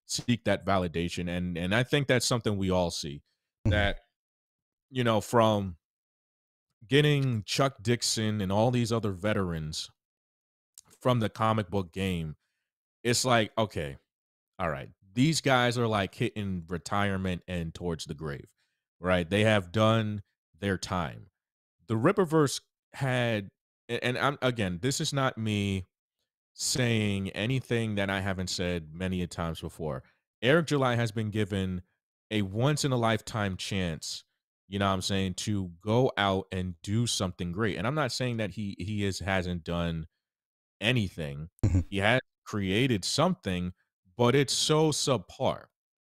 [0.05, 3.21] seek that validation, and and I think that's something we all see.
[3.65, 3.71] Mm-hmm.
[3.71, 3.99] That
[4.89, 5.77] you know, from
[6.88, 9.89] getting Chuck Dixon and all these other veterans
[11.01, 12.36] from the comic book game,
[13.03, 13.97] it's like okay,
[14.60, 18.47] all right, these guys are like hitting retirement and towards the grave,
[18.99, 19.29] right?
[19.29, 20.21] They have done
[20.60, 21.27] their time.
[21.88, 22.62] The Rippaverse
[22.93, 23.49] had
[23.89, 25.88] and I'm again, this is not me
[26.54, 30.04] saying anything that I haven't said many a times before.
[30.42, 31.82] Eric July has been given
[32.30, 34.24] a once in a lifetime chance,
[34.68, 37.78] you know what I'm saying, to go out and do something great.
[37.78, 40.08] And I'm not saying that he he is hasn't done
[40.80, 41.50] anything.
[41.66, 41.80] Mm-hmm.
[41.90, 43.74] he has created something,
[44.18, 45.66] but it's so subpar.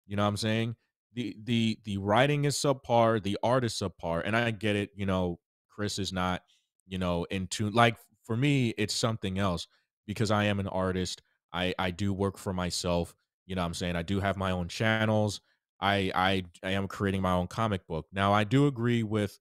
[0.06, 0.76] You know what I'm saying?
[1.14, 5.06] The the the writing is subpar, the art is subpar, and I get it, you
[5.06, 6.42] know, Chris is not
[6.86, 7.72] you know, in tune.
[7.72, 9.66] Like for me, it's something else
[10.06, 11.22] because I am an artist.
[11.52, 13.14] I I do work for myself.
[13.46, 13.96] You know what I'm saying?
[13.96, 15.40] I do have my own channels.
[15.80, 18.06] I I I am creating my own comic book.
[18.12, 19.38] Now I do agree with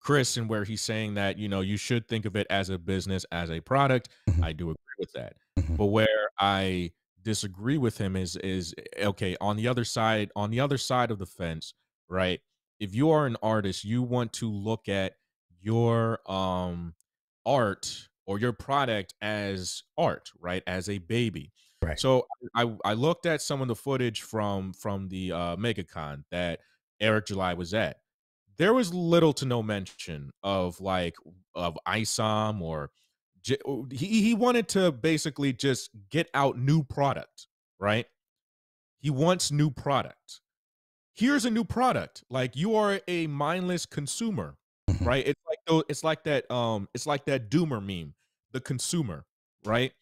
[0.00, 2.78] Chris and where he's saying that, you know, you should think of it as a
[2.78, 4.08] business, as a product.
[4.30, 4.44] Mm-hmm.
[4.44, 5.34] I do agree with that.
[5.58, 5.74] Mm-hmm.
[5.74, 10.60] But where I disagree with him is is okay, on the other side, on the
[10.60, 11.74] other side of the fence,
[12.08, 12.40] right?
[12.78, 15.14] If you are an artist, you want to look at
[15.60, 16.94] your um
[17.44, 20.62] art or your product as art, right?
[20.66, 21.52] As a baby.
[21.82, 21.98] Right.
[21.98, 26.60] So I I looked at some of the footage from from the uh MegaCon that
[27.00, 27.98] Eric July was at.
[28.58, 31.14] There was little to no mention of like
[31.54, 32.90] of ISOM or
[33.90, 37.46] he he wanted to basically just get out new product,
[37.78, 38.06] right?
[38.98, 40.40] He wants new product.
[41.14, 42.24] Here's a new product.
[42.28, 44.56] Like you are a mindless consumer,
[44.88, 45.04] mm-hmm.
[45.04, 45.26] right?
[45.26, 48.14] It's like it's like that um it's like that doomer meme,
[48.52, 49.24] the consumer,
[49.64, 49.92] right?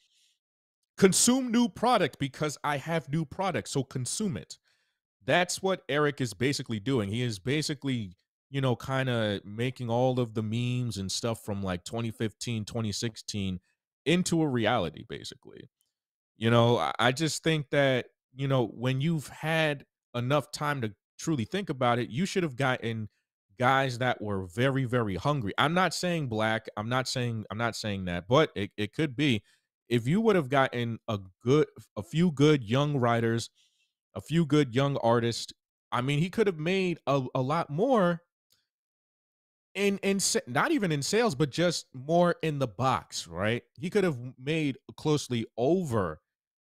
[0.96, 4.58] Consume new product because I have new product, so consume it.
[5.24, 7.08] That's what Eric is basically doing.
[7.08, 8.12] He is basically,
[8.50, 13.58] you know, kind of making all of the memes and stuff from like 2015, 2016
[14.06, 15.68] into a reality basically.
[16.36, 21.44] You know, I just think that, you know, when you've had enough time to truly
[21.44, 23.08] think about it, you should have gotten
[23.58, 25.52] guys that were very, very hungry.
[25.58, 26.66] I'm not saying black.
[26.76, 29.42] I'm not saying I'm not saying that, but it, it could be
[29.88, 33.50] if you would have gotten a good a few good young writers,
[34.14, 35.52] a few good young artists,
[35.92, 38.20] I mean, he could have made a, a lot more
[39.74, 43.62] in in not even in sales, but just more in the box, right?
[43.78, 46.20] He could have made closely over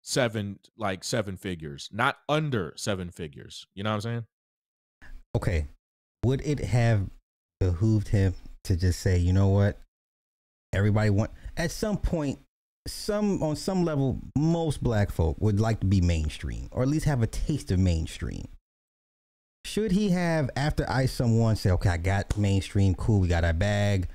[0.03, 3.67] seven like seven figures, not under seven figures.
[3.75, 4.27] You know what I'm saying?
[5.35, 5.67] Okay.
[6.25, 7.09] Would it have
[7.61, 9.79] behooved him to just say, you know what?
[10.73, 12.39] Everybody want at some point
[12.87, 17.05] some on some level most black folk would like to be mainstream or at least
[17.05, 18.49] have a taste of mainstream.
[19.65, 23.53] Should he have after ice someone say okay i got mainstream cool we got our
[23.53, 24.09] bag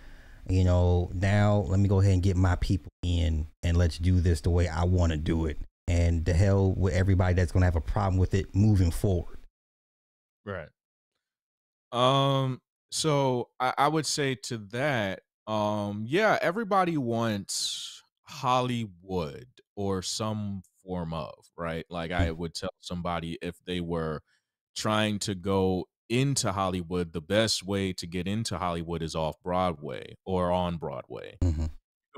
[0.49, 4.19] you know now let me go ahead and get my people in and let's do
[4.19, 7.59] this the way i want to do it and the hell with everybody that's to
[7.61, 9.37] have a problem with it moving forward?
[10.45, 10.67] Right
[11.91, 20.63] um so I, I would say to that um yeah everybody wants hollywood or some
[20.83, 22.37] form of right like i mm.
[22.37, 24.21] would tell somebody if they were
[24.75, 30.15] trying to go into Hollywood, the best way to get into Hollywood is off Broadway
[30.25, 31.37] or on Broadway.
[31.43, 31.65] Mm-hmm.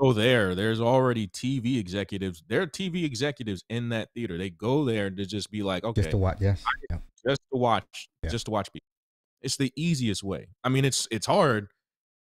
[0.00, 0.54] Go there.
[0.54, 2.42] There's already TV executives.
[2.48, 4.38] There are TV executives in that theater.
[4.38, 6.98] They go there to just be like, okay, just to watch, yes, yeah.
[7.26, 8.30] just to watch, yeah.
[8.30, 8.86] just to watch people.
[9.42, 10.48] It's the easiest way.
[10.64, 11.68] I mean, it's it's hard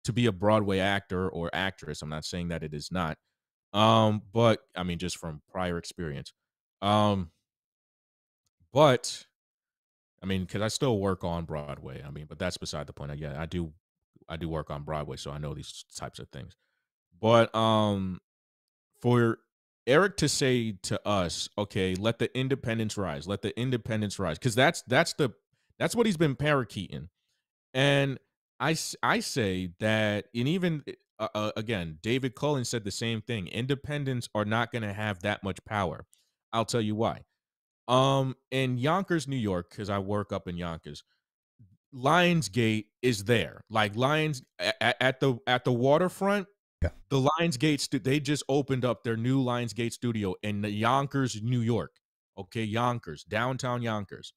[0.06, 2.01] to be a Broadway actor or actress.
[2.01, 3.17] I'm not saying that it is not,
[3.73, 6.34] um, but I mean, just from prior experience,
[6.82, 7.32] um,
[8.73, 9.25] but
[10.21, 12.03] I mean, because I still work on Broadway.
[12.06, 13.17] I mean, but that's beside the point.
[13.17, 13.73] Yeah, I do,
[14.27, 16.56] I do work on Broadway, so I know these types of things.
[17.19, 18.19] But um,
[19.01, 19.39] for
[19.86, 24.56] Eric to say to us, okay, let the independence rise, let the independence rise, because
[24.56, 25.32] that's that's the
[25.79, 27.09] that's what he's been parakeeting,
[27.73, 28.19] and
[28.59, 30.83] I I say that, and even
[31.19, 33.47] uh, again, David Cullen said the same thing.
[33.47, 36.05] Independents are not going to have that much power.
[36.53, 37.21] I'll tell you why.
[37.87, 41.03] Um, in Yonkers, New York, because I work up in Yonkers,
[41.95, 43.61] Lionsgate is there.
[43.69, 46.47] Like Lions at, at the at the waterfront.
[46.81, 46.89] Yeah.
[47.09, 51.95] The Lionsgate stu- they just opened up their new Lionsgate studio in Yonkers, New York.
[52.37, 54.33] Okay, Yonkers, downtown Yonkers.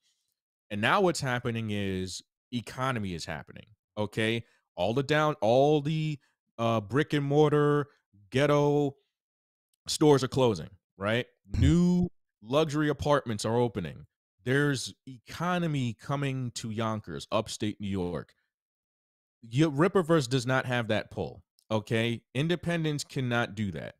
[0.71, 3.67] And now what's happening is economy is happening.
[3.99, 4.45] Okay,
[4.77, 6.19] all the down, all the
[6.59, 7.89] uh, brick and mortar
[8.31, 8.97] ghetto
[9.89, 10.71] stores are closing.
[10.97, 11.63] Right, mm-hmm.
[11.63, 12.09] new
[12.43, 14.07] luxury apartments are opening.
[14.45, 18.33] There's economy coming to Yonkers, upstate New York.
[19.47, 21.43] Rippaverse does not have that pull.
[21.71, 22.23] Okay.
[22.35, 23.95] Independents cannot do that.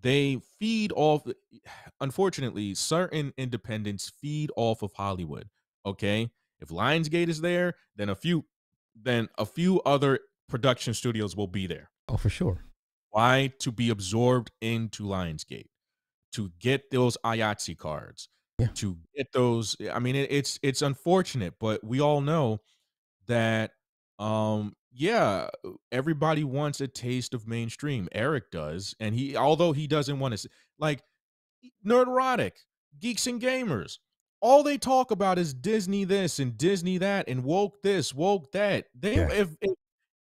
[0.00, 1.22] They feed off,
[2.00, 5.48] unfortunately, certain independents feed off of Hollywood.
[5.84, 6.30] Okay.
[6.60, 8.44] If Lionsgate is there, then a few,
[8.94, 11.90] then a few other production studios will be there.
[12.08, 12.64] Oh, for sure.
[13.10, 13.52] Why?
[13.60, 15.66] To be absorbed into Lionsgate
[16.32, 18.68] to get those IATSE cards, yeah.
[18.74, 19.76] to get those.
[19.92, 22.60] I mean, it, it's it's unfortunate, but we all know
[23.26, 23.72] that
[24.18, 25.48] um yeah
[25.90, 30.48] everybody wants a taste of mainstream eric does and he although he doesn't want to
[30.78, 31.02] like
[31.86, 32.52] Nerdrotic
[33.00, 33.98] geeks and gamers
[34.42, 38.86] all they talk about is disney this and disney that and woke this woke that
[38.98, 39.32] they yeah.
[39.32, 39.72] if, if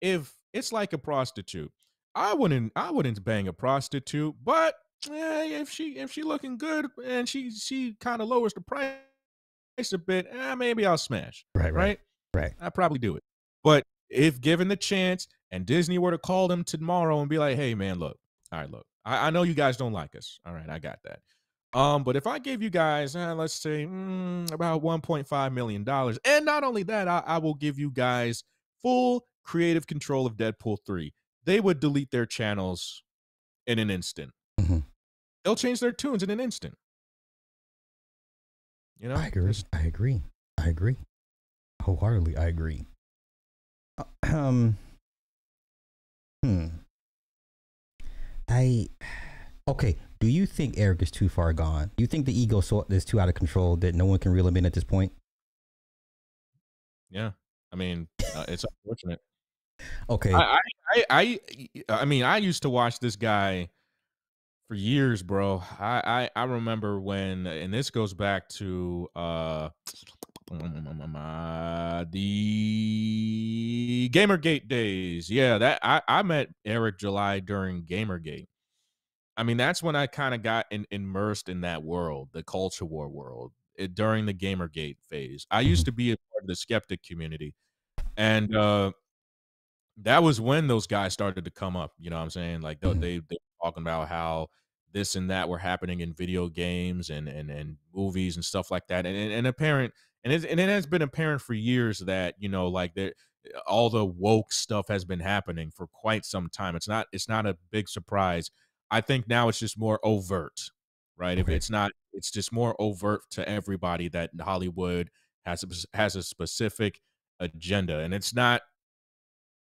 [0.01, 1.73] if it's like a prostitute
[2.15, 4.77] i wouldn't i wouldn't bang a prostitute but
[5.09, 8.95] yeah, if she if she looking good and she she kind of lowers the price
[9.93, 11.47] a bit, eh, maybe I'll smash.
[11.55, 11.99] Right, right,
[12.35, 12.53] right.
[12.61, 13.23] I probably do it.
[13.65, 17.57] But if given the chance and Disney were to call them tomorrow and be like,
[17.57, 18.19] "Hey, man, look,
[18.53, 20.39] all right, look, I, I know you guys don't like us.
[20.45, 21.21] All right, I got that.
[21.73, 26.19] Um, but if I gave you guys, uh, let's say, mm, about 1.5 million dollars,
[26.25, 28.43] and not only that, I, I will give you guys
[28.83, 31.13] full creative control of Deadpool 3.
[31.45, 33.03] They would delete their channels
[33.67, 34.33] in an instant.
[34.61, 34.79] Mm-hmm.
[35.45, 36.75] They'll change their tunes in an instant.
[38.99, 39.55] You know, I agree.
[39.73, 40.23] I agree.
[40.59, 40.97] I agree.
[41.83, 42.85] Wholeheartedly, I agree.
[43.97, 44.77] Uh, um.
[46.45, 46.67] Hmm.
[48.49, 48.89] I.
[49.69, 49.97] Okay.
[50.21, 51.91] Do you think Eric is too far gone?
[51.97, 54.33] Do you think the ego so, is too out of control that no one can
[54.33, 55.13] reel him in at this point?
[57.11, 57.31] Yeah,
[57.73, 58.07] I mean,
[58.37, 59.21] uh, it's unfortunate.
[60.09, 60.33] Okay.
[60.33, 60.59] I,
[60.93, 61.41] I, I,
[61.89, 63.71] I, mean, I used to watch this guy
[64.69, 65.63] for years, bro.
[65.79, 69.71] I, I, I remember when, and this goes back to uh,
[70.51, 70.61] the
[74.13, 75.31] GamerGate days.
[75.31, 78.49] Yeah, that I, I met Eric July during GamerGate.
[79.41, 82.85] I mean, that's when I kind of got in, immersed in that world, the culture
[82.85, 85.47] war world, it, eh, during the GamerGate phase.
[85.51, 85.87] I used mm-hmm.
[85.87, 87.55] to be a part of the skeptic community,
[88.19, 88.93] and uh,
[89.97, 91.93] that was when those guys started to come up.
[91.99, 92.61] You know what I'm saying?
[92.61, 93.01] Like mm-hmm.
[93.01, 94.49] they they were talking about how
[94.93, 98.89] this and that were happening in video games and and and movies and stuff like
[98.89, 99.07] that.
[99.07, 102.51] And and, and apparent and it, and it has been apparent for years that you
[102.51, 103.15] know like that
[103.67, 106.77] all the woke stuff has been happening for quite some time.
[106.77, 108.51] It's not it's not a big surprise.
[108.91, 110.61] I think now it's just more overt,
[111.17, 111.39] right?
[111.39, 111.41] Okay.
[111.41, 115.11] If it's not, it's just more overt to everybody that Hollywood
[115.47, 117.01] has a, has a specific
[117.41, 118.63] agenda, and it's not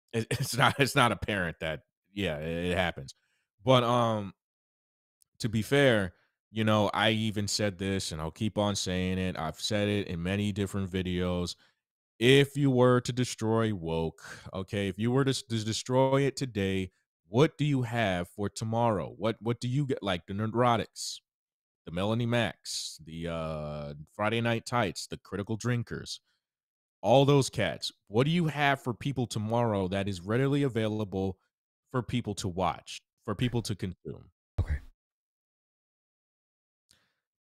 [0.12, 1.80] it's not it's not apparent that
[2.14, 3.14] yeah it happens
[3.64, 4.32] but um
[5.38, 6.14] to be fair
[6.50, 10.08] you know i even said this and i'll keep on saying it i've said it
[10.08, 11.54] in many different videos
[12.18, 14.22] if you were to destroy woke
[14.54, 16.90] okay if you were to, to destroy it today
[17.28, 21.16] what do you have for tomorrow what what do you get like the Nerdrotics
[21.86, 26.20] the Melonie Macs the uh friday night tights the critical drinkers
[27.02, 27.92] all those cats.
[28.08, 31.38] What do you have for people tomorrow that is readily available
[31.90, 34.30] for people to watch, for people to consume?
[34.60, 34.78] Okay.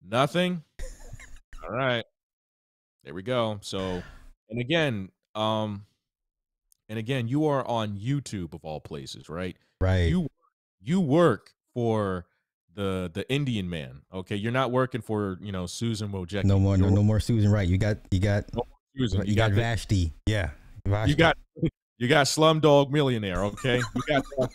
[0.07, 0.63] Nothing.
[1.63, 2.05] all right.
[3.03, 3.59] There we go.
[3.61, 4.03] So,
[4.49, 5.85] and again, um
[6.89, 9.57] and again, you are on YouTube of all places, right?
[9.79, 10.09] Right.
[10.09, 10.27] You
[10.81, 12.25] you work for
[12.73, 14.01] the the Indian man.
[14.13, 16.45] Okay, you're not working for you know Susan Wojcicki.
[16.45, 17.51] No more, no, no more Susan.
[17.51, 17.67] Right?
[17.67, 18.63] You got you got no
[18.97, 20.13] you, you got, got Vashti.
[20.25, 20.51] Yeah.
[20.85, 21.11] Vashti.
[21.11, 21.37] You got
[21.97, 23.81] you got Slumdog Millionaire, okay?
[23.95, 24.25] You got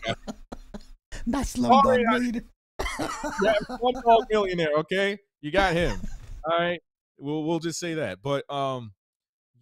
[1.26, 2.42] Not Slumdog oh, Millionaire.
[2.98, 5.18] yeah, Slumdog Millionaire, okay?
[5.40, 6.00] You got him.
[6.44, 6.80] All right.
[7.18, 8.22] We'll we'll just say that.
[8.22, 8.92] But um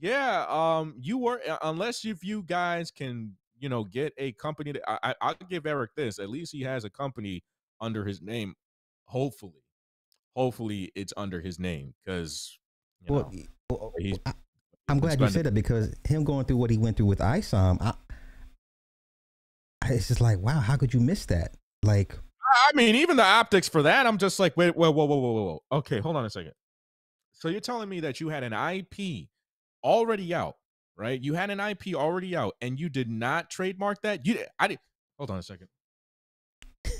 [0.01, 4.73] yeah, um you were uh, unless if you guys can, you know, get a company
[4.73, 6.19] that I, I I'll give Eric this.
[6.19, 7.45] At least he has a company
[7.81, 8.55] under his name.
[9.05, 9.63] Hopefully.
[10.35, 12.59] Hopefully it's under his name because
[13.09, 13.31] well,
[13.71, 14.19] well, he's
[14.89, 17.81] I'm glad you said that because him going through what he went through with ISOM,
[17.81, 17.95] I,
[19.89, 21.57] it's just like, wow, how could you miss that?
[21.85, 22.19] Like,
[22.69, 25.33] I mean, even the optics for that, I'm just like, wait, whoa, whoa, whoa, whoa,
[25.33, 25.63] whoa.
[25.79, 26.53] Okay, hold on a second.
[27.33, 29.29] So you're telling me that you had an IP
[29.85, 30.57] already out,
[31.01, 31.21] right?
[31.21, 34.27] You had an IP already out, and you did not trademark that.
[34.27, 34.79] You, I did.
[35.19, 35.69] Hold on a second.
[36.87, 36.91] I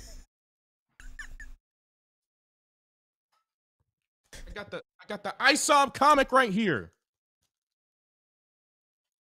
[4.55, 6.93] got the I got the ISOM comic right here.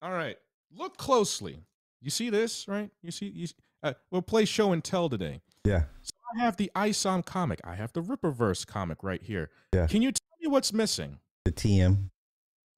[0.02, 0.36] All right.
[0.74, 1.60] Look closely.
[2.00, 2.90] You see this, right?
[3.02, 3.46] You see, you,
[3.82, 5.42] uh, we'll play show and tell today.
[5.64, 5.84] Yeah.
[6.02, 7.60] So I have the ISOM comic.
[7.64, 9.50] I have the Rippaverse comic right here.
[9.74, 9.86] Yeah.
[9.86, 11.18] Can you tell me what's missing?
[11.44, 12.10] The TM.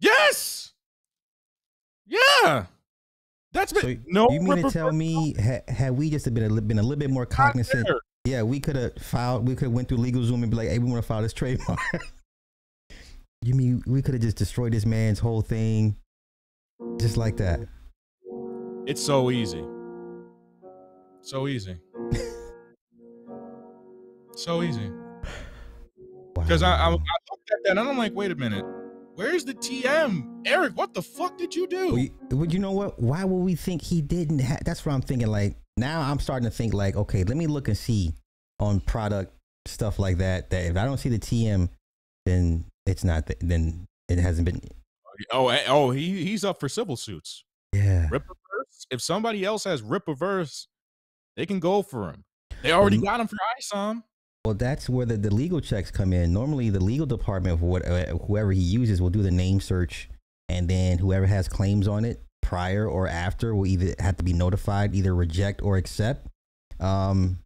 [0.01, 0.73] Yes.
[2.13, 2.67] Yeah.
[3.53, 4.31] That's been, so no.
[4.31, 7.11] You mean to tell me had, had we just been a, been a little bit
[7.11, 7.89] more cognizant?
[8.25, 9.49] Yeah, we could have filed.
[9.49, 11.33] We could have went through LegalZoom and be like, "Hey, we want to file this
[11.33, 11.79] trademark."
[13.43, 15.97] you mean we could have just destroyed this man's whole thing?
[16.99, 17.61] Just like that.
[18.87, 19.65] It's so easy.
[21.21, 21.77] So easy.
[24.35, 24.91] so easy.
[26.35, 26.71] Because wow.
[26.71, 28.65] I, I, I looked at that and I'm like, wait a minute.
[29.23, 30.43] Where's the TM?
[30.47, 31.93] Eric, what the fuck did you do?
[31.93, 33.01] Well, you, well, you know what?
[33.01, 35.29] Why would we think he didn't have that's what I'm thinking.
[35.29, 38.15] Like now I'm starting to think like, okay, let me look and see
[38.59, 39.33] on product
[39.67, 40.51] stuff like that.
[40.51, 41.69] That if I don't see the TM,
[42.27, 44.61] then it's not the, then it hasn't been
[45.31, 47.45] Oh, eh, oh, he he's up for civil suits.
[47.73, 48.09] Yeah.
[48.11, 48.87] Rippaverse.
[48.91, 50.67] If somebody else has Rippaverse,
[51.37, 52.25] they can go for him.
[52.63, 54.03] They already got him for ISOM.
[54.45, 56.33] Well, that's where the, the legal checks come in.
[56.33, 60.09] Normally, the legal department, for what, uh, whoever he uses, will do the name search,
[60.49, 64.33] and then whoever has claims on it prior or after will either have to be
[64.33, 66.27] notified, either reject or accept.
[66.81, 67.39] Um,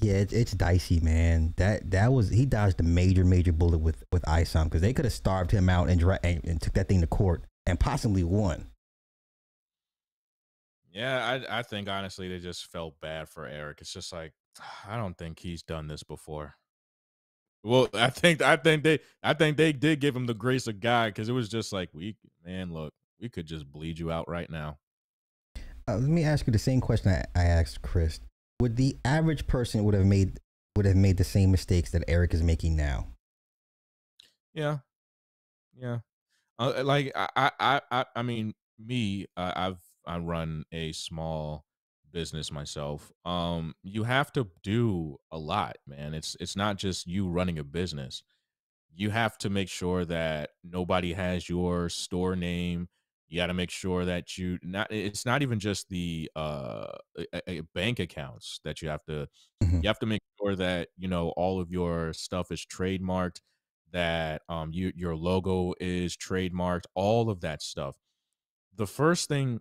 [0.00, 1.52] yeah, it's, it's dicey, man.
[1.56, 5.04] That that was he dodged a major major bullet with with ISOM because they could
[5.04, 8.66] have starved him out and, and and took that thing to court and possibly won.
[10.92, 13.78] Yeah, I I think honestly they just felt bad for Eric.
[13.80, 14.32] It's just like
[14.86, 16.54] I don't think he's done this before.
[17.62, 20.80] Well, I think I think they I think they did give him the grace of
[20.80, 24.28] God because it was just like we man, look, we could just bleed you out
[24.28, 24.78] right now.
[25.88, 28.20] Uh, let me ask you the same question I, I asked Chris
[28.60, 30.40] would the average person would have made
[30.76, 33.08] would have made the same mistakes that Eric is making now?
[34.54, 34.78] Yeah,
[35.74, 35.98] yeah.
[36.58, 41.64] Uh, like I, I, I, I mean, me, uh, I've I run a small
[42.16, 43.12] business myself.
[43.26, 46.14] Um, you have to do a lot, man.
[46.14, 48.22] It's it's not just you running a business.
[48.94, 52.88] You have to make sure that nobody has your store name.
[53.28, 54.90] You got to make sure that you not.
[54.90, 56.86] It's not even just the uh
[57.34, 59.28] a, a bank accounts that you have to.
[59.62, 59.80] Mm-hmm.
[59.82, 63.40] You have to make sure that you know all of your stuff is trademarked.
[63.92, 66.86] That um you your logo is trademarked.
[66.94, 67.96] All of that stuff.
[68.74, 69.60] The first thing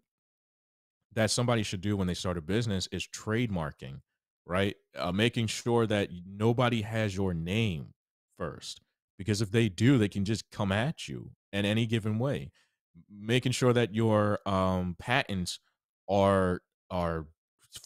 [1.16, 4.02] that somebody should do when they start a business is trademarking,
[4.46, 4.76] right?
[4.98, 7.94] Uh, making sure that nobody has your name
[8.38, 8.82] first,
[9.18, 12.52] because if they do, they can just come at you in any given way.
[13.10, 15.60] Making sure that your um, patents
[16.10, 17.26] are are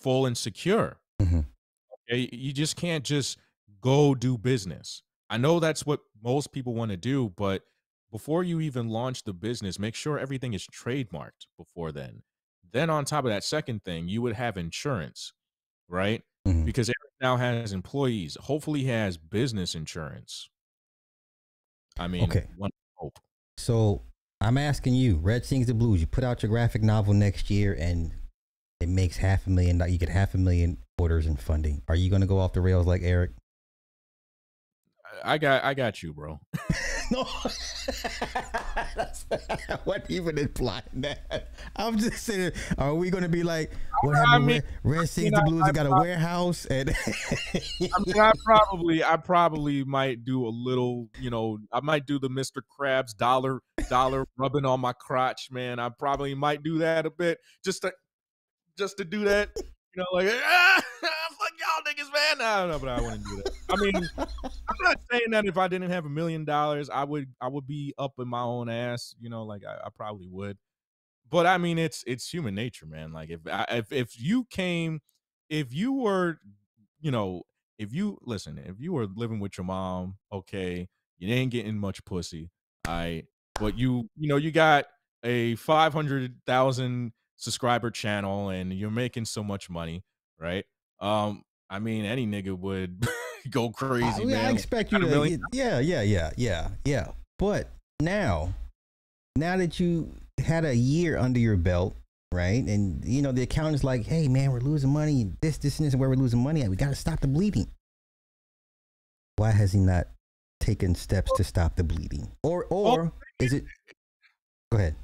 [0.01, 0.99] full and secure.
[1.21, 1.41] Mm-hmm.
[2.11, 3.38] Okay, you just can't just
[3.82, 5.03] go do business.
[5.30, 7.63] I know that's what most people want to do, but
[8.11, 12.23] before you even launch the business, make sure everything is trademarked before then.
[12.72, 15.34] Then on top of that second thing, you would have insurance,
[15.88, 16.24] right?
[16.47, 16.65] Mm-hmm.
[16.65, 18.38] Because Eric now has employees.
[18.41, 20.49] Hopefully, he has business insurance.
[21.97, 22.47] I mean, okay.
[22.57, 23.20] One hope.
[23.57, 24.03] So
[24.41, 25.99] I'm asking you, Red Sings the Blues.
[25.99, 28.13] You put out your graphic novel next year, and
[28.80, 29.82] it makes half a million.
[29.88, 31.82] You get half a million orders and funding.
[31.88, 33.32] Are you going to go off the rails like Eric?
[35.24, 36.39] I got, I got you, bro.
[37.11, 37.24] no,
[39.84, 41.49] what even implying that?
[41.76, 44.34] I'm just saying, are we going to be like what happened?
[44.34, 48.32] I mean, Red, Red Sings the Blues I, got a warehouse, and I mean, I
[48.43, 52.61] probably, I probably might do a little, you know, I might do the Mr.
[52.80, 53.59] Krabs dollar,
[53.89, 55.80] dollar rubbing on my crotch, man.
[55.80, 57.91] I probably might do that a bit, just to,
[58.78, 59.49] just to do that,
[59.95, 62.45] you know, like ah, fuck y'all niggas, man.
[62.45, 63.51] I don't know, but I to do that.
[63.69, 67.27] I mean, I'm not saying that if I didn't have a million dollars, I would
[67.41, 69.15] I would be up in my own ass.
[69.19, 70.57] You know, like I, I probably would.
[71.29, 73.13] But I mean, it's it's human nature, man.
[73.13, 75.01] Like if if if you came,
[75.49, 76.39] if you were,
[77.01, 77.43] you know,
[77.77, 80.87] if you listen, if you were living with your mom, okay,
[81.17, 82.49] you ain't getting much pussy,
[82.87, 83.23] I.
[83.59, 84.85] But you, you know, you got
[85.23, 90.03] a five hundred thousand subscriber channel, and you're making so much money,
[90.37, 90.65] right?
[90.99, 93.07] Um, I mean, any nigga would
[93.49, 94.45] go crazy, I, man.
[94.45, 95.39] I expect you to.
[95.51, 97.07] Yeah, yeah, yeah, yeah, yeah.
[97.39, 97.69] But
[97.99, 98.53] now,
[99.35, 100.13] now that you
[100.43, 101.95] had a year under your belt,
[102.31, 102.63] right?
[102.63, 105.31] And you know the accountant's like, "Hey, man, we're losing money.
[105.41, 106.69] This, this, and this, and where we're losing money at.
[106.69, 107.67] We got to stop the bleeding."
[109.37, 110.07] Why has he not
[110.59, 112.29] taken steps to stop the bleeding?
[112.43, 113.63] Or, or is it?
[114.69, 114.95] Go ahead.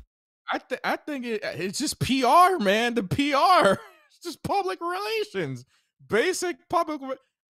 [0.51, 2.95] I think I think it, it's just PR, man.
[2.95, 3.79] The PR.
[4.17, 5.65] It's just public relations
[6.07, 7.01] basic public.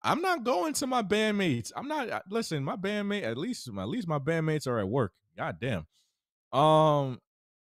[0.03, 1.71] I'm not going to my bandmates.
[1.75, 2.09] I'm not.
[2.09, 3.23] Uh, listen, my bandmate.
[3.23, 5.13] At least, at least my bandmates are at work.
[5.37, 5.85] God damn.
[6.57, 7.19] Um,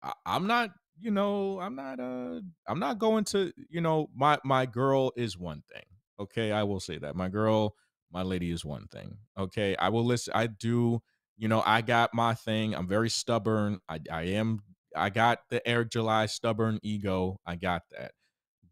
[0.03, 0.71] I, I'm not.
[1.01, 2.01] You know, I'm not.
[2.01, 3.53] Uh, I'm not going to.
[3.71, 5.85] You know, my my girl is one thing.
[6.21, 7.75] Okay, I will say that my girl,
[8.13, 9.19] my lady is one thing.
[9.39, 10.33] Okay, I will listen.
[10.37, 11.01] I do.
[11.37, 12.75] You know, I got my thing.
[12.75, 13.81] I'm very stubborn.
[13.89, 14.63] I I am.
[14.97, 17.39] I got the Eric July stubborn ego.
[17.47, 18.13] I got that.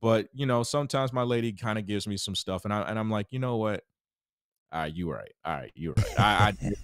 [0.01, 2.99] But you know, sometimes my lady kind of gives me some stuff, and I and
[2.99, 3.83] I'm like, you know what?
[4.73, 5.33] All right, you right.
[5.45, 6.19] All right, you right.
[6.19, 6.75] I I,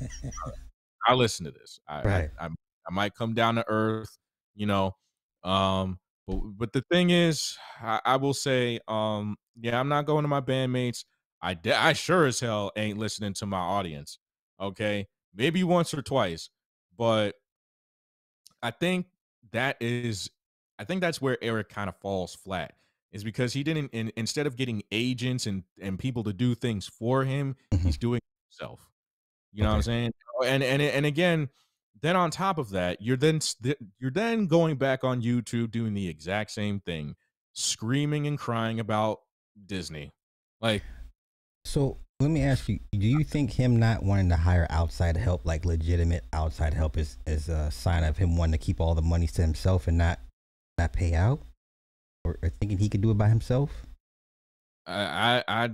[1.09, 1.79] I listen to this.
[1.89, 2.31] I, right.
[2.39, 2.49] I, I
[2.89, 4.19] I might come down to earth,
[4.55, 4.97] you know.
[5.45, 10.23] Um, but but the thing is, I, I will say, um, yeah, I'm not going
[10.23, 11.05] to my bandmates.
[11.41, 14.19] I de- I sure as hell ain't listening to my audience.
[14.61, 16.51] Okay, maybe once or twice,
[16.97, 17.35] but
[18.63, 19.07] I think
[19.53, 20.31] that is,
[20.79, 22.75] I think that's where Eric kind of falls flat
[23.13, 26.87] is because he didn't in, instead of getting agents and and people to do things
[26.87, 27.87] for him, mm-hmm.
[27.87, 28.91] he's doing himself.
[29.53, 29.73] You know okay.
[29.73, 30.13] what I'm saying?
[30.39, 31.49] Oh, and and and again,
[32.01, 33.41] then on top of that, you're then
[33.99, 37.15] you're then going back on YouTube doing the exact same thing,
[37.53, 39.21] screaming and crying about
[39.67, 40.13] Disney.
[40.61, 40.83] Like
[41.65, 45.45] so let me ask you, do you think him not wanting to hire outside help,
[45.45, 49.03] like legitimate outside help is is a sign of him wanting to keep all the
[49.03, 50.19] money to himself and not
[50.79, 51.43] not pay out?
[52.25, 53.87] or, or thinking he could do it by himself?
[54.87, 55.71] I I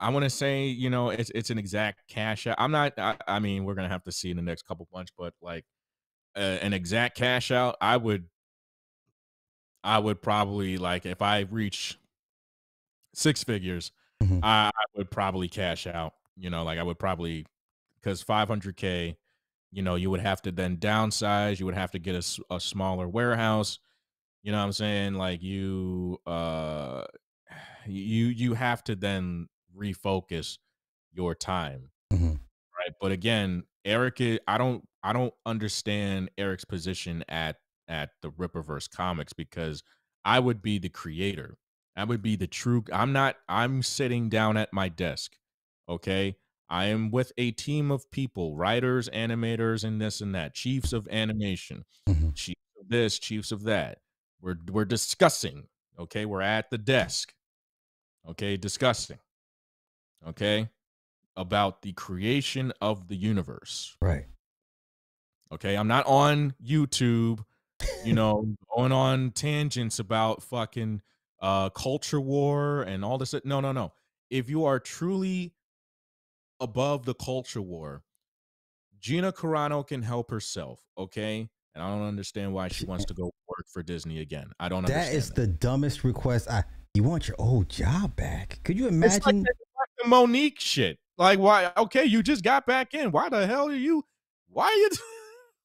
[0.00, 2.56] I want to say you know it's it's an exact cash out.
[2.58, 2.98] I'm not.
[2.98, 5.64] I, I mean, we're gonna have to see in the next couple months, but like
[6.36, 8.26] uh, an exact cash out, I would
[9.82, 11.98] I would probably like if I reach
[13.14, 13.92] six figures,
[14.22, 14.40] mm-hmm.
[14.42, 16.14] I, I would probably cash out.
[16.36, 17.46] You know, like I would probably
[18.00, 19.16] because 500k,
[19.72, 21.58] you know, you would have to then downsize.
[21.58, 23.78] You would have to get a, a smaller warehouse.
[24.42, 25.14] You know what I'm saying?
[25.14, 27.04] Like you uh
[27.86, 30.58] you you have to then refocus
[31.12, 32.28] your time, mm-hmm.
[32.28, 32.94] right?
[33.00, 37.56] But again, Eric, I don't I don't understand Eric's position at
[37.88, 39.82] at the Rippaverse comics because
[40.24, 41.56] I would be the creator.
[41.98, 42.84] I would be the true.
[42.92, 43.36] I'm not.
[43.48, 45.36] I'm sitting down at my desk.
[45.88, 46.36] Okay.
[46.70, 51.08] I am with a team of people, writers, animators, and this and that, chiefs of
[51.10, 52.30] animation, mm-hmm.
[52.34, 54.00] chiefs of this, chiefs of that.
[54.40, 55.64] We're we're discussing.
[55.98, 57.32] Okay, we're at the desk.
[58.28, 59.18] Okay, discussing.
[60.26, 60.68] Okay,
[61.36, 63.96] about the creation of the universe.
[64.02, 64.26] Right.
[65.50, 67.42] Okay, I'm not on YouTube,
[68.04, 68.44] you know,
[68.76, 71.00] going on tangents about fucking
[71.40, 73.34] uh culture war and all this.
[73.44, 73.92] No, no, no.
[74.30, 75.54] If you are truly
[76.60, 78.02] above the culture war,
[79.00, 81.48] Gina Carano can help herself, okay?
[81.74, 84.50] And I don't understand why she wants to go work for Disney again.
[84.58, 85.08] I don't understand.
[85.08, 85.36] that is that.
[85.36, 86.50] the dumbest request.
[86.50, 86.64] I
[86.94, 88.58] you want your old job back?
[88.64, 89.42] Could you imagine?
[89.44, 90.98] Like Monique shit.
[91.16, 91.70] Like why?
[91.76, 93.12] Okay, you just got back in.
[93.12, 94.04] Why the hell are you?
[94.48, 94.90] Why are you?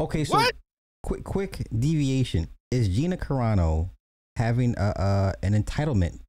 [0.01, 0.53] okay, so what?
[1.01, 2.47] quick, quick deviation.
[2.71, 3.91] Is Gina Carano
[4.35, 6.19] having a, uh, an entitlement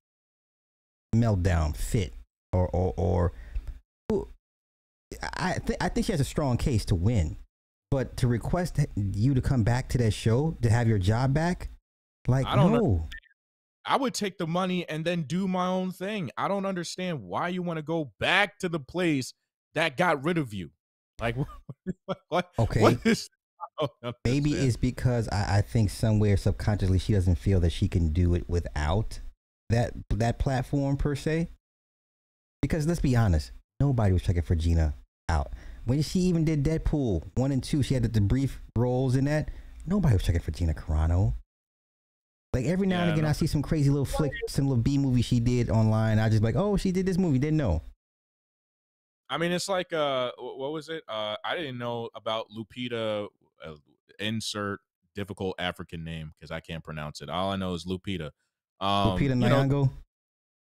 [1.14, 2.12] meltdown fit,
[2.52, 3.32] or or or?
[5.36, 7.36] I think I think she has a strong case to win,
[7.90, 11.70] but to request you to come back to that show to have your job back,
[12.26, 12.78] like I don't no.
[12.78, 13.08] Know.
[13.86, 16.30] I would take the money and then do my own thing.
[16.38, 19.34] I don't understand why you want to go back to the place
[19.74, 20.70] that got rid of you.
[21.20, 21.36] Like,
[22.28, 22.50] what?
[22.58, 22.80] Okay.
[22.80, 23.28] What is,
[24.24, 28.34] Maybe it's because I, I think somewhere subconsciously she doesn't feel that she can do
[28.34, 29.20] it without
[29.70, 31.48] that that platform per se.
[32.62, 34.94] Because let's be honest, nobody was checking for Gina
[35.28, 35.52] out.
[35.84, 39.50] When she even did Deadpool one and two, she had the brief roles in that.
[39.86, 41.34] Nobody was checking for Gina Carano.
[42.54, 44.82] Like every now yeah, and again, I, I, see some crazy little flick, some little
[44.82, 46.20] B movie she did online.
[46.20, 47.38] I just like, oh, she did this movie.
[47.38, 47.82] Didn't know.
[49.28, 51.02] I mean, it's like, uh, what was it?
[51.08, 53.26] Uh, I didn't know about Lupita.
[53.64, 53.74] Uh,
[54.18, 54.80] insert
[55.14, 57.28] difficult African name because I can't pronounce it.
[57.28, 58.30] All I know is Lupita.
[58.80, 59.68] Um, Lupita Nyong'o.
[59.68, 59.90] Know,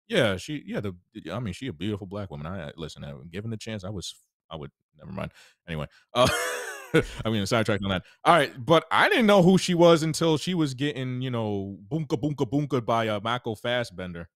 [0.08, 0.64] yeah, she.
[0.66, 0.94] Yeah, the.
[1.32, 2.46] I mean, she a beautiful black woman.
[2.46, 3.04] I listen.
[3.04, 4.16] I, given the chance, I was.
[4.50, 4.72] I would.
[5.00, 5.32] Never mind.
[5.68, 5.88] Anyway.
[6.14, 6.28] Uh,
[7.26, 8.04] I mean, sidetrack on that.
[8.26, 11.78] All right, but I didn't know who she was until she was getting, you know,
[11.90, 14.28] boomka boomka boomka by uh, Michael Fassbender.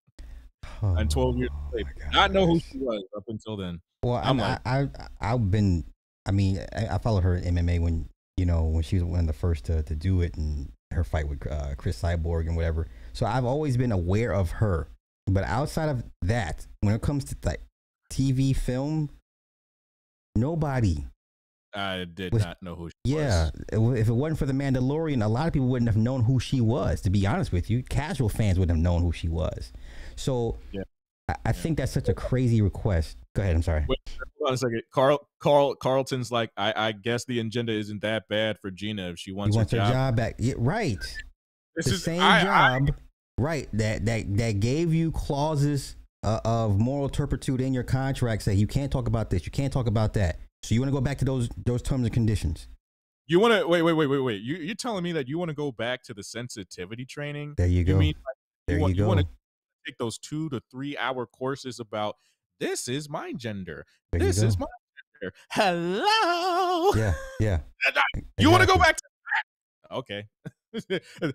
[0.81, 3.81] Oh, and twelve years later, I know who she was up until then.
[4.03, 4.87] Well, I'm I, like, I,
[5.19, 5.83] I have been.
[6.25, 9.21] I mean, I, I followed her in MMA when you know when she was one
[9.21, 12.55] of the first to to do it, and her fight with uh, Cris Cyborg and
[12.55, 12.87] whatever.
[13.13, 14.87] So I've always been aware of her.
[15.27, 17.61] But outside of that, when it comes to like
[18.11, 19.09] TV, film,
[20.35, 21.05] nobody
[21.75, 23.99] I did was, not know who she yeah, was.
[23.99, 26.61] if it wasn't for the Mandalorian, a lot of people wouldn't have known who she
[26.61, 27.01] was.
[27.01, 29.73] To be honest with you, casual fans wouldn't have known who she was.
[30.15, 30.83] So yeah.
[31.27, 31.51] I, I yeah.
[31.51, 33.17] think that's such a crazy request.
[33.35, 33.55] Go ahead.
[33.55, 33.85] I'm sorry.
[33.87, 33.99] Wait,
[34.39, 34.81] hold on a second.
[34.91, 39.19] Carl, Carl, Carlton's like, I, I guess the agenda isn't that bad for Gina if
[39.19, 39.91] she wants, wants her, job.
[39.91, 40.35] job back.
[40.39, 40.97] Yeah, right.
[41.75, 42.93] This the is, same I, job, I,
[43.37, 43.69] right?
[43.73, 48.45] That that that gave you clauses uh, of moral turpitude in your contract.
[48.45, 49.45] that you can't talk about this.
[49.45, 52.05] You can't talk about that so you want to go back to those those terms
[52.05, 52.67] and conditions?
[53.27, 54.41] You want to wait, wait, wait, wait, wait.
[54.41, 57.53] You you're telling me that you want to go back to the sensitivity training?
[57.55, 57.93] There you go.
[57.93, 58.35] You mean like,
[58.67, 59.03] there you, want, you go.
[59.03, 59.27] You want to
[59.85, 62.15] take those two to three hour courses about
[62.59, 63.85] this is my gender.
[64.11, 64.67] There this is my
[65.21, 65.33] gender.
[65.51, 66.91] Hello.
[66.95, 67.59] Yeah, yeah.
[68.15, 68.47] you exactly.
[68.47, 69.03] want to go back to
[69.89, 69.95] that?
[69.95, 70.23] Okay.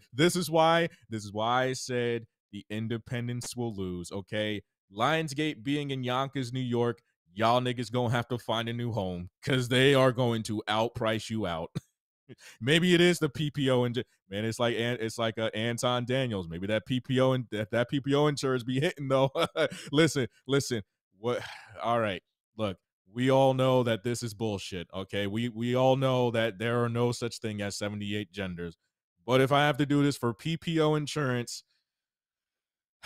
[0.12, 0.88] this is why.
[1.08, 4.10] This is why I said the independents will lose.
[4.12, 4.62] Okay.
[4.96, 7.00] Lionsgate being in Yonkers, New York,
[7.32, 11.30] y'all niggas gonna have to find a new home because they are going to outprice
[11.30, 11.70] you out.
[12.60, 16.48] maybe it is the PPO and man, it's like it's like uh, Anton Daniels.
[16.48, 19.30] Maybe that PPO and that, that PPO insurance be hitting though.
[19.92, 20.82] listen, listen.
[21.20, 21.40] What?
[21.82, 22.22] All right,
[22.56, 22.76] look.
[23.12, 24.86] We all know that this is bullshit.
[24.94, 28.76] Okay, we we all know that there are no such thing as seventy eight genders.
[29.26, 31.64] But if I have to do this for PPO insurance,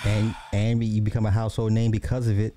[0.05, 2.55] and and you become a household name because of it.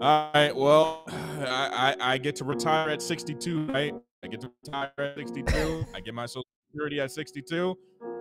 [0.00, 0.54] All right.
[0.54, 3.94] Well, I, I, I get to retire at 62, right?
[4.22, 5.86] I get to retire at 62.
[5.94, 7.76] I get my social security at 62.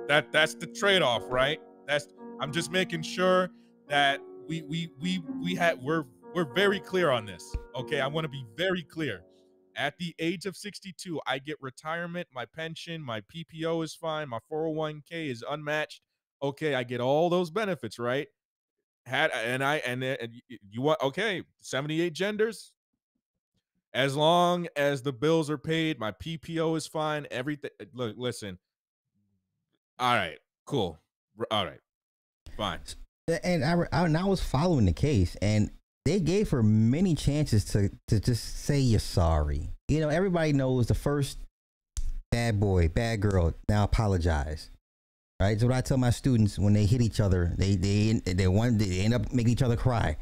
[0.08, 1.60] That that's the trade-off, right?
[1.88, 2.08] That's
[2.39, 3.49] I'm just making sure
[3.89, 7.55] that we we we we had we're we're very clear on this.
[7.75, 9.23] Okay, I want to be very clear.
[9.77, 14.39] At the age of 62, I get retirement, my pension, my PPO is fine, my
[14.49, 16.01] 401k is unmatched.
[16.41, 18.27] Okay, I get all those benefits, right?
[19.05, 22.71] had and I and, and you want okay, 78 genders.
[23.93, 27.27] As long as the bills are paid, my PPO is fine.
[27.31, 27.69] Everything.
[27.79, 28.57] Eh, look, listen.
[29.99, 30.99] All right, cool.
[31.49, 31.79] All right,
[32.57, 32.79] fine.
[33.28, 35.71] And I, I, and I was following the case, and
[36.05, 39.71] they gave her many chances to to just say you're sorry.
[39.88, 41.39] You know, everybody knows the first
[42.32, 43.53] bad boy, bad girl.
[43.67, 44.69] Now apologize.
[45.39, 45.59] Right.
[45.59, 48.80] So what I tell my students when they hit each other, they they they want
[48.80, 50.17] they end up making each other cry.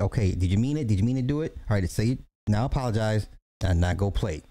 [0.00, 0.88] Okay, did you mean it?
[0.88, 1.56] Did you mean to do it?
[1.70, 2.18] All right, say
[2.48, 2.64] now.
[2.64, 3.28] Apologize
[3.62, 4.42] and not go play.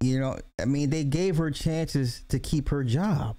[0.00, 3.36] You know, I mean, they gave her chances to keep her job.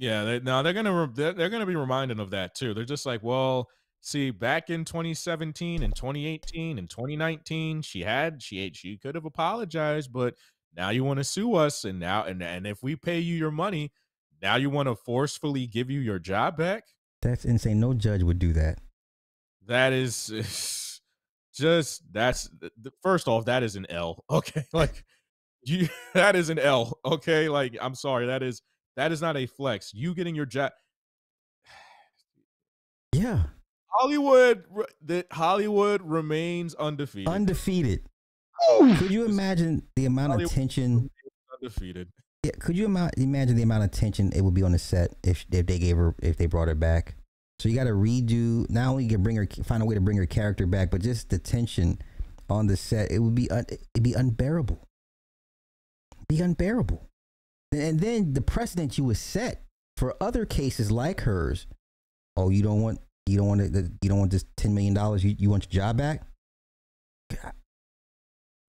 [0.00, 2.72] Yeah, they, no, they're gonna they're, they're gonna be reminded of that too.
[2.72, 3.68] They're just like, well,
[4.00, 10.10] see, back in 2017 and 2018 and 2019, she had she she could have apologized,
[10.10, 10.36] but
[10.74, 13.50] now you want to sue us, and now and and if we pay you your
[13.50, 13.92] money,
[14.40, 16.84] now you want to forcefully give you your job back.
[17.20, 17.78] That's insane.
[17.78, 18.78] No judge would do that.
[19.66, 21.02] That is
[21.54, 22.48] just that's
[23.02, 24.24] first off, that is an L.
[24.30, 25.04] Okay, like
[25.62, 26.98] you that is an L.
[27.04, 28.62] Okay, like I'm sorry, that is
[28.96, 29.92] that is not a flex.
[29.94, 30.72] You getting your job.
[33.14, 33.44] Yeah.
[33.88, 34.64] Hollywood
[35.04, 37.28] that Hollywood remains undefeated.
[37.28, 38.06] Undefeated.
[38.68, 41.10] Oh, could you imagine the amount Hollywood of tension?
[41.52, 42.08] Undefeated.
[42.44, 45.44] Yeah, could you imagine the amount of tension it would be on the set if
[45.50, 47.16] if they gave her if they brought her back?
[47.58, 48.68] So you got to redo.
[48.70, 51.02] Not only you can bring her, find a way to bring her character back, but
[51.02, 51.98] just the tension
[52.48, 53.10] on the set.
[53.12, 54.88] It would be un, it'd be unbearable.
[56.28, 57.09] Be unbearable.
[57.72, 59.62] And then the precedent you would set
[59.96, 61.66] for other cases like hers.
[62.36, 65.24] Oh, you don't want you don't want to, you don't want this ten million dollars.
[65.24, 66.22] You you want your job back.
[67.30, 67.52] God.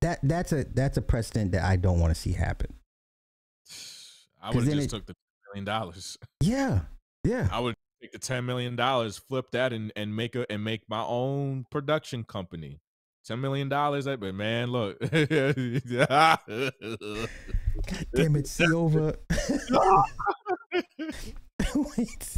[0.02, 2.74] That that's a that's a precedent that I don't want to see happen.
[4.42, 5.16] I would have just it, took the
[5.52, 6.18] million dollars.
[6.42, 6.82] Yeah,
[7.24, 7.48] yeah.
[7.52, 10.90] I would take the ten million dollars, flip that, and and make a and make
[10.90, 12.80] my own production company.
[13.26, 14.98] Ten million dollars, but man, look.
[17.92, 19.16] God damn it, see over.
[21.76, 22.38] Wait.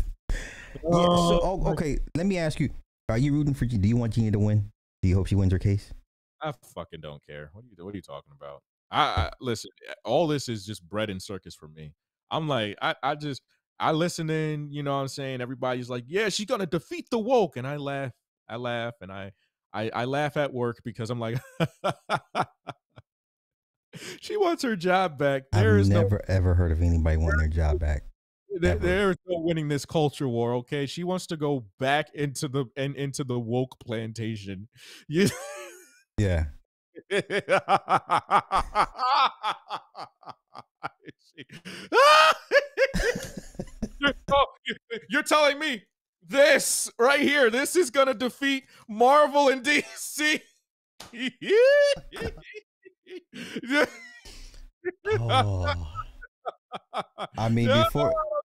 [0.91, 2.69] Yeah, so, oh, oh, okay, let me ask you:
[3.09, 3.65] Are you rooting for?
[3.65, 4.71] Do you want Gina to win?
[5.01, 5.93] Do you hope she wins her case?
[6.41, 7.49] I fucking don't care.
[7.53, 8.61] What are you What are you talking about?
[8.91, 9.71] I, I listen.
[10.03, 11.93] All this is just bread and circus for me.
[12.31, 13.41] I'm like, I, I just,
[13.79, 14.71] I listen in.
[14.71, 17.77] You know, what I'm saying everybody's like, yeah, she's gonna defeat the woke, and I
[17.77, 18.11] laugh.
[18.49, 19.31] I laugh, and I,
[19.73, 21.39] I, I laugh at work because I'm like,
[24.21, 25.43] she wants her job back.
[25.51, 28.03] There I've never no, ever heard of anybody wanting their job back.
[28.59, 30.53] There, there's no winning this culture war.
[30.55, 34.67] Okay, she wants to go back into the and into the woke plantation.
[35.07, 35.29] You,
[36.17, 36.45] yeah.
[45.09, 45.83] you're telling me
[46.27, 50.41] this right here, this is gonna defeat Marvel and DC.
[55.19, 55.73] Oh.
[57.37, 58.13] I mean, before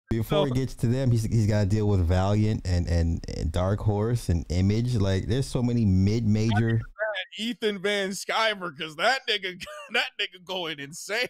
[0.10, 3.52] before it gets to them, he's he's got to deal with Valiant and, and, and
[3.52, 4.96] Dark Horse and Image.
[4.96, 6.82] Like, there's so many mid major.
[7.38, 9.62] Ethan Van Sciver, because that nigga,
[9.94, 11.28] that nigga going insane.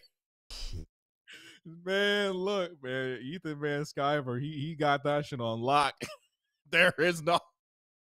[1.84, 5.94] Man, look, man, Ethan Van Sciver, he he got that shit on lock.
[6.70, 7.38] there is no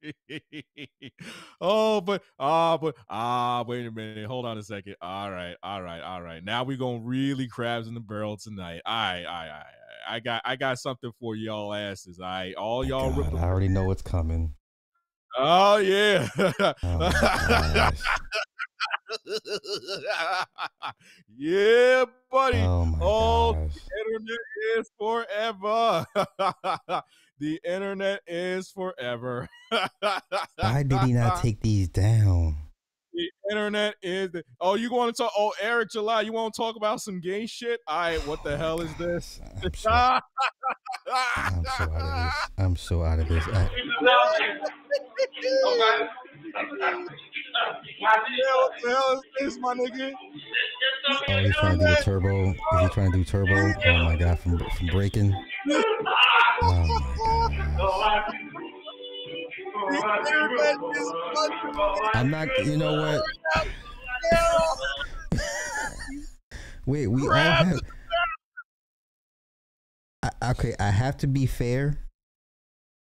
[1.61, 4.27] oh, but ah, but ah, wait a minute.
[4.27, 4.97] Hold on a second.
[5.01, 6.43] All right, all right, all right.
[6.43, 8.83] Now we gonna really crabs in the barrel tonight.
[8.85, 9.63] I, I, I,
[10.09, 12.21] I got, I got something for y'all asses.
[12.23, 13.13] I, all y'all.
[13.13, 14.55] God, I already know what's coming.
[15.39, 16.29] Oh yeah.
[16.83, 17.91] oh,
[21.37, 22.59] yeah, buddy.
[22.59, 23.71] Oh, my oh the
[24.01, 24.39] internet
[24.79, 26.07] is forever.
[27.39, 29.49] the internet is forever.
[30.59, 32.57] Why did he not take these down?
[33.13, 34.33] The internet is.
[34.33, 35.33] The, oh, you want to talk?
[35.37, 37.81] Oh, Eric July, you want to talk about some gay shit?
[37.87, 39.41] All right, what the oh, hell is this?
[39.57, 39.63] I'm
[41.65, 41.89] so,
[42.59, 43.45] I'm so out of this.
[43.49, 43.49] I'm so out of this.
[43.49, 43.71] I,
[48.07, 50.13] what the hell is this, my nigga?
[51.09, 52.51] Oh, he's trying to do a turbo.
[52.51, 53.73] Is he trying to do turbo?
[53.87, 55.35] Oh my god, from from breaking.
[56.63, 57.16] Oh.
[62.15, 62.49] I'm not.
[62.65, 63.23] You know what?
[66.87, 67.81] Wait, we all have.
[70.23, 71.99] I, okay, I have to be fair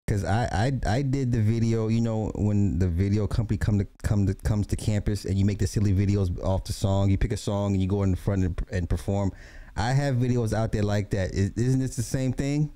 [0.07, 1.89] because I, I I did the video.
[1.89, 5.45] You know, when the video company come to come to comes to campus and you
[5.45, 7.11] make the silly videos off the song.
[7.11, 9.33] You pick a song and you go in front and, and perform.
[9.77, 11.35] I have videos out there like that.
[11.35, 12.73] Is, isn't this the same thing?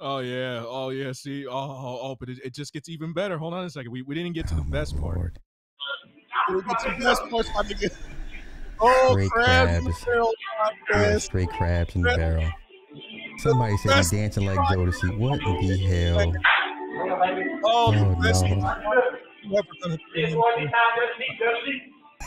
[0.00, 1.12] Oh yeah, oh yeah.
[1.12, 3.36] See, oh, oh, oh but it, it, just gets even better.
[3.36, 3.90] Hold on a second.
[3.90, 5.16] We, we didn't get to oh, the best Lord.
[5.16, 5.38] part.
[6.50, 7.46] We get to the best part.
[7.66, 7.96] Nigga.
[8.80, 9.78] Oh, straight crabs, crabs.
[9.78, 10.32] In the
[10.92, 12.48] barrel, straight crabs in the barrel.
[13.38, 15.18] Somebody said he's dancing like Jodeci.
[15.18, 16.32] What the hell?
[17.64, 19.24] Oh, oh no.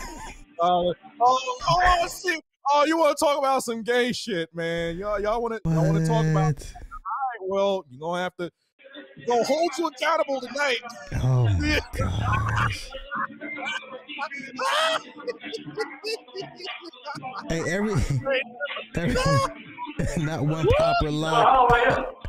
[0.63, 2.39] Oh, oh, oh, shit.
[2.71, 4.95] Oh, you want to talk about some gay shit, man?
[4.95, 6.73] Y'all, y'all want to, y'all want to talk about?
[7.51, 8.51] All right, well, you're gonna have to
[9.27, 10.77] go hold you accountable tonight.
[11.23, 12.89] Oh my gosh.
[17.49, 17.93] hey, every,
[18.95, 19.15] every
[20.17, 21.67] not one proper line.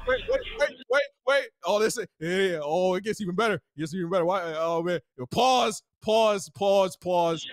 [0.08, 1.44] Wait, wait, wait, wait, wait.
[1.64, 3.54] Oh, this is, yeah, oh, it gets even better.
[3.54, 4.24] It gets even better.
[4.24, 4.54] Why?
[4.56, 5.00] Oh man,
[5.30, 7.46] pause, pause, pause, pause.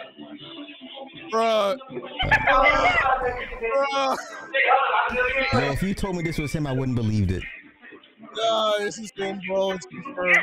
[1.32, 1.78] Bruh.
[3.72, 4.18] Bruh.
[5.54, 7.44] Yo, if you told me this was him, I wouldn't believed it.
[8.36, 9.72] No, this is him, bro.
[9.72, 10.38] It's confirmed.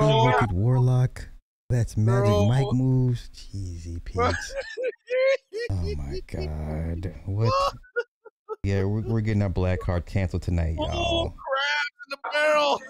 [0.00, 1.28] Oh, Wicked Warlock.
[1.70, 2.46] That's Magic bro.
[2.46, 3.28] Mike moves.
[3.32, 4.16] Cheesy Pete.
[5.70, 7.14] oh my god.
[7.26, 7.52] What?
[8.64, 10.88] Yeah, we're, we're getting our black card canceled tonight, y'all.
[10.90, 12.80] Oh, crap in the barrel.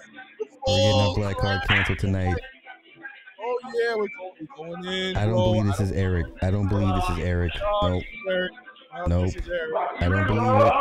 [0.66, 2.36] We're getting our black card canceled tonight.
[3.40, 5.16] Oh yeah, we're going, we're going in.
[5.16, 5.52] I don't bro.
[5.52, 6.26] believe this is Eric.
[6.42, 7.52] I don't believe this is Eric.
[7.82, 8.02] Nope.
[9.06, 9.32] Nope.
[10.00, 10.72] I don't believe it.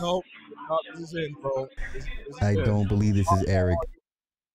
[0.00, 0.24] Nope.
[0.68, 1.68] No, this is in, bro.
[1.92, 3.78] This, this I don't believe this is oh, Eric.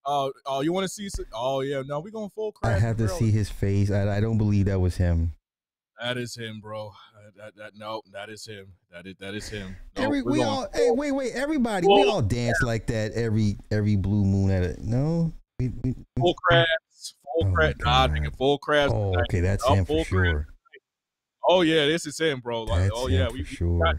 [0.06, 1.10] Oh, oh, you want to see?
[1.34, 2.54] Oh yeah, no, we going full.
[2.64, 3.92] I have to see his face.
[3.92, 5.34] I, I don't believe that was him.
[6.02, 6.88] That is him, bro.
[6.88, 8.74] Uh, that, that no, that is him.
[8.92, 9.76] That is that is him.
[9.96, 13.96] No, every we all hey wait wait everybody we all dance like that every every
[13.96, 14.80] blue moon at it.
[14.80, 17.80] No, we, we, full crabs, full oh crabs.
[17.86, 18.92] Nah, nigga, full crabs.
[18.92, 20.48] Oh, okay, that's him for sure.
[21.48, 22.64] Oh yeah, this is him, bro.
[22.64, 23.74] Like, oh, that's oh yeah, we, sure.
[23.74, 23.98] we got,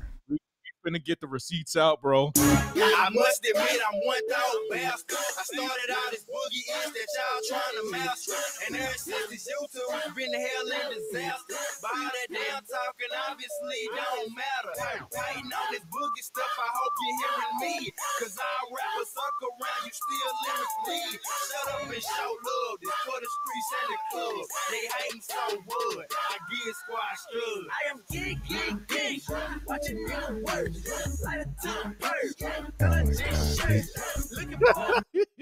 [0.82, 2.32] finna get the receipts out, bro.
[2.34, 5.18] I must admit I'm one dog bastard.
[5.18, 8.38] I started out as boogie is that y'all trying to master.
[8.66, 11.54] And ever since this YouTube been hell in disaster.
[11.82, 14.74] But all that damn talking obviously don't matter.
[15.14, 17.76] Waiting on this boogie stuff, I hope you're hearing me.
[18.18, 20.98] Cause I'll rap a sucker around, you still lyrics me.
[21.22, 22.76] Shut up and show love.
[22.82, 24.46] This for the streets and the club.
[24.70, 26.06] They hating so wood.
[26.10, 27.64] I get squash good.
[27.70, 29.22] I am geek, geek, geek.
[29.66, 30.71] Watching you work.
[32.80, 33.04] Oh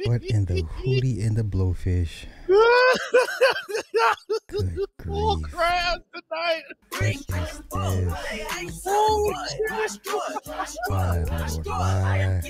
[0.05, 2.25] what in the hootie in the blowfish?
[4.49, 6.63] Good Full crab tonight.
[6.91, 7.27] What is
[9.69, 9.99] this?
[10.89, 12.41] Why, Lord, why?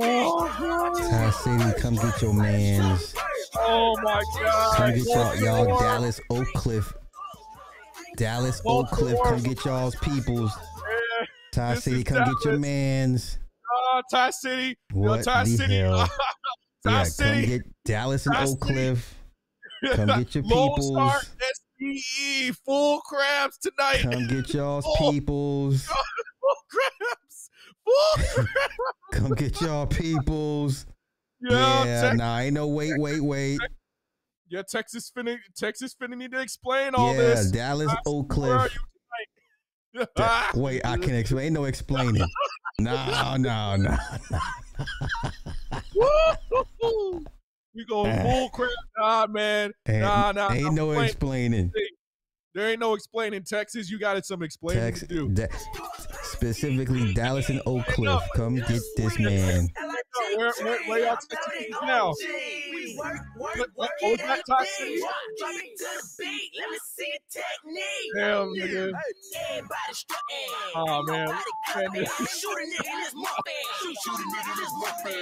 [0.00, 3.14] Oh, Ty City, come get your mans.
[3.56, 4.76] Oh my God.
[4.76, 6.92] Come get y'all, y'all Dallas Oak Cliff.
[8.16, 10.52] Dallas Oak Cliff, come get y'all's peoples.
[11.52, 12.34] Ty this City, come Dallas.
[12.42, 13.38] get your man's.
[13.94, 14.76] Uh, Ty City.
[14.92, 15.76] What Yo, Ty the City.
[15.76, 15.96] hell?
[16.84, 17.30] Ty yeah, City.
[17.30, 19.14] come get Dallas and Ty Oak Cliff.
[19.94, 20.92] Come get your Lone peoples.
[20.92, 24.02] Star SPE, full crabs tonight.
[24.02, 25.86] Come get y'all's peoples.
[25.86, 27.50] full crabs.
[27.86, 28.50] Full crabs.
[29.12, 30.84] come get y'all peoples.
[31.40, 33.58] Yeah, yeah Tex- nah, ain't no wait, wait, wait.
[34.50, 37.46] Yeah, Texas finna Texas finna need to explain all yeah, this.
[37.46, 38.76] Yeah, Dallas Oak Cliff.
[40.54, 41.46] Wait, I can explain.
[41.46, 42.26] Ain't No explaining.
[42.78, 43.96] No, no, no.
[47.74, 48.48] we going full eh.
[48.52, 48.70] crap.
[48.98, 49.72] Nah, man.
[49.88, 50.52] Ain't, nah, nah.
[50.52, 51.72] Ain't no explaining.
[52.54, 53.44] There ain't no explaining.
[53.44, 54.26] Texas, you got it.
[54.26, 55.28] some explaining Tex- to do.
[55.28, 55.46] Da-
[56.30, 58.22] specifically, Dallas and Oak Cliff.
[58.34, 59.68] Come get this man.
[60.36, 62.14] Where, where, where y'all Texas now?
[62.96, 65.00] work, work, work what was that top six?
[65.38, 66.50] Drop it to the beat.
[66.58, 68.14] Let me see a technique.
[68.14, 68.92] Damn, nigga.
[69.50, 69.94] Everybody.
[70.74, 71.28] Oh man.
[71.68, 73.10] Shoot a nigga in.
[74.02, 75.20] Shoot a nigga in his muffin.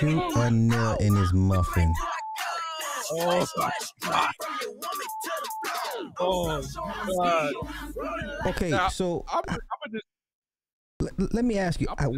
[0.00, 1.92] Shoot a nail in his muffin.
[3.12, 3.72] Oh, God.
[6.18, 6.62] Oh,
[7.16, 7.52] God.
[8.46, 10.04] Okay, now, so I'm, I'm just,
[11.18, 11.88] let, let me ask you.
[11.98, 12.08] I,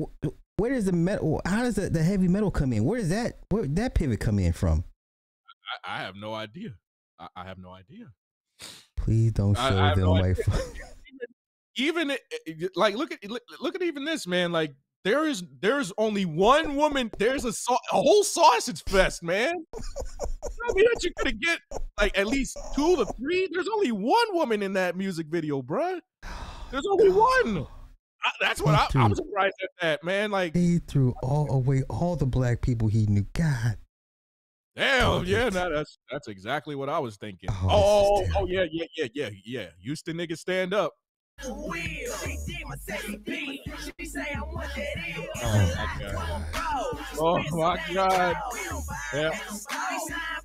[0.59, 1.41] where does the metal?
[1.47, 2.85] How does the, the heavy metal come in?
[2.85, 4.85] Where does that where that pivot come in from?
[5.85, 6.71] I, I have no idea.
[7.19, 8.07] I, I, have no idea.
[8.97, 10.39] Please don't show I, them no white.
[11.77, 12.13] even,
[12.47, 13.19] even like look at
[13.61, 14.51] look at even this man.
[14.51, 14.75] Like
[15.05, 17.11] there is there's only one woman.
[17.19, 17.53] There's a
[17.93, 19.65] a whole sausage fest, man.
[19.75, 21.61] I mean that you could get
[22.01, 23.49] like at least two to three.
[23.53, 26.01] There's only one woman in that music video, bruh.
[26.71, 27.67] There's only one.
[28.25, 30.31] I, that's what I, am surprised at that, man.
[30.31, 33.27] Like he threw all away all the black people he knew.
[33.33, 33.77] God.
[34.77, 37.51] Damn, yeah, no, that's that's exactly what I was thinking.
[37.51, 39.67] Oh, oh, oh, oh, oh yeah, yeah, yeah, yeah, yeah.
[39.81, 40.93] Houston niggas stand up.
[41.45, 41.79] Oh my
[45.43, 46.77] oh, god.
[47.19, 48.37] Oh my god.
[49.15, 49.31] Yeah.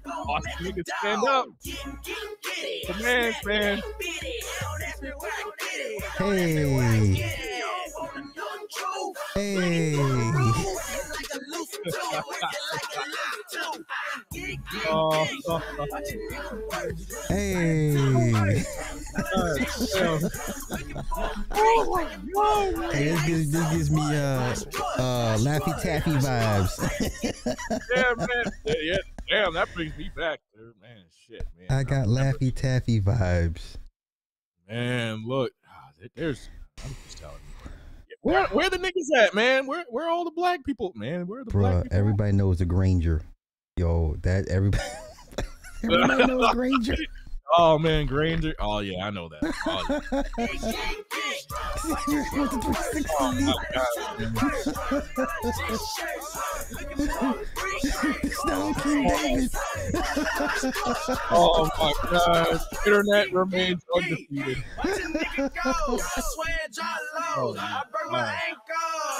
[0.05, 1.47] Austin niggas stand up.
[1.63, 3.81] The man, man.
[6.17, 7.39] Hey.
[9.35, 9.95] Hey.
[14.87, 15.27] Oh,
[17.29, 17.95] Hey.
[22.91, 24.55] Hey, this gives, this gives me uh
[24.97, 26.77] uh Laffy Taffy vibes.
[27.95, 28.27] yeah, man.
[28.65, 28.97] Yeah, yeah,
[29.29, 30.73] damn, that brings me back, dude.
[30.81, 31.75] Man, shit, man.
[31.79, 33.77] I got Laffy Taffy vibes.
[34.69, 36.49] Man, look, ah, there's.
[36.83, 37.37] I'm just telling.
[38.23, 39.67] Where where the niggas at, man?
[39.67, 41.27] Where where all the black people, man?
[41.27, 41.97] Where are the black people?
[41.97, 43.21] everybody knows the Granger.
[43.75, 44.83] Yo, that everybody
[45.83, 46.95] everybody knows Granger.
[47.51, 48.55] Oh man, Granger.
[48.59, 49.53] Oh yeah, I know that.
[49.67, 50.23] Oh, yeah.
[53.19, 54.35] Oh, my God, man.
[58.31, 59.51] Stone King David.
[61.31, 62.59] My god.
[62.85, 64.63] Internet remains undefeated.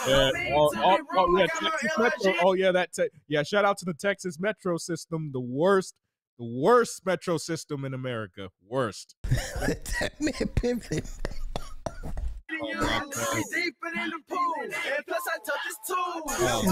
[0.08, 0.32] Yeah.
[0.56, 1.48] Oh, oh, oh, yeah.
[1.48, 2.34] Texas Metro.
[2.42, 2.94] Oh yeah, that.
[2.94, 3.44] Te- yeah.
[3.44, 5.32] Shout out to the Texas Metro system.
[5.34, 5.96] The worst,
[6.38, 8.50] the worst metro system in America.
[8.68, 9.16] Worst.
[9.24, 10.50] that man
[12.50, 12.60] And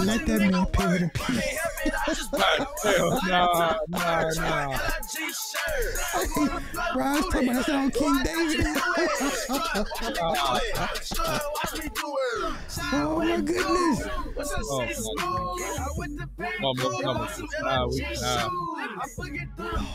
[0.06, 1.58] let that man pivot in peace.
[2.32, 2.66] Damn,
[3.28, 4.78] nah, nah, nah.
[6.94, 8.66] Ron's talking King David.
[12.92, 13.98] oh my goodness.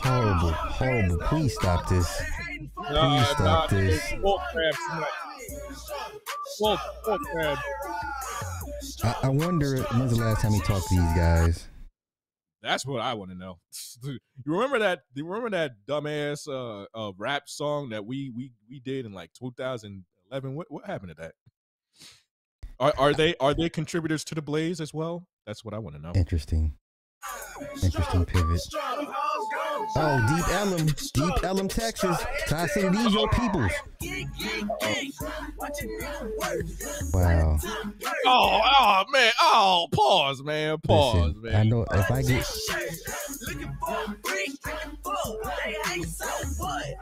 [0.02, 1.18] Horrible, horrible.
[1.18, 2.22] Please stop this.
[2.90, 4.12] Nah, stop this.
[5.50, 6.20] Wolf crab tonight.
[6.60, 7.58] Wolf, wolf crab.
[9.04, 11.68] I, I wonder when's the last time he talked to these guys.
[12.62, 13.58] That's what I want to know.
[14.02, 15.00] you remember that?
[15.14, 19.32] You remember that dumbass uh, uh rap song that we we we did in like
[19.34, 20.54] 2011?
[20.54, 21.32] What what happened to that?
[22.80, 25.26] Are are they are they contributors to the Blaze as well?
[25.46, 26.12] That's what I want to know.
[26.14, 26.74] Interesting.
[27.82, 28.60] Interesting pivot.
[29.96, 32.16] Oh, Deep Ellum, Deep Ellum, Texas.
[32.46, 33.72] Ty City, these your peoples.
[37.12, 37.58] Wow.
[38.26, 39.32] Oh, oh man.
[39.40, 40.78] Oh, pause, man.
[40.78, 41.54] Pause, Listen, man.
[41.54, 42.46] I know if I get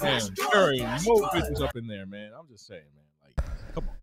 [0.02, 0.22] Man,
[0.52, 2.32] there ain't no bitches up in there, man.
[2.38, 3.04] I'm just saying, man.
[3.24, 3.95] Like, come on.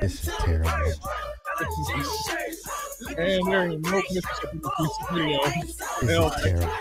[0.00, 0.70] This is terrible.
[3.16, 4.60] And there ain't no Mississippi
[5.12, 5.44] video.
[5.44, 6.72] This is terrible.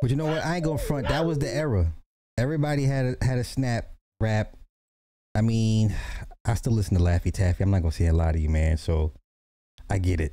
[0.00, 0.44] But you know what?
[0.44, 1.08] I ain't gonna front.
[1.08, 1.92] That was the era.
[2.38, 4.56] Everybody had a, had a snap rap.
[5.34, 5.94] I mean,
[6.44, 7.62] I still listen to Laffy Taffy.
[7.62, 8.76] I'm not gonna say a lot of you, man.
[8.76, 9.12] So
[9.90, 10.32] I get it.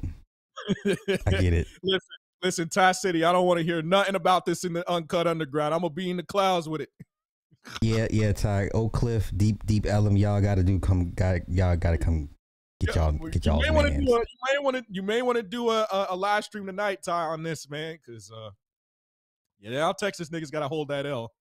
[1.25, 1.67] I get it.
[1.83, 2.07] listen,
[2.41, 3.23] listen, Ty City.
[3.23, 5.73] I don't want to hear nothing about this in the uncut underground.
[5.73, 6.89] I'm gonna be in the clouds with it.
[7.81, 8.69] Yeah, yeah, Ty.
[8.73, 10.15] Oak Cliff, Deep Deep Ellum.
[10.15, 11.11] Y'all got to do come.
[11.11, 12.29] Got y'all got to come.
[12.79, 13.11] Get y'all.
[13.13, 13.61] Get you y'all.
[13.61, 15.87] may want to do a, you may want to you may want to do a,
[15.91, 18.49] a, a live stream tonight, Ty, on this man, because uh,
[19.59, 21.33] yeah, our Texas niggas got to hold that L.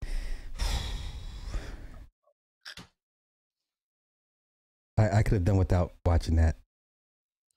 [4.96, 6.56] I, I could have done without watching that,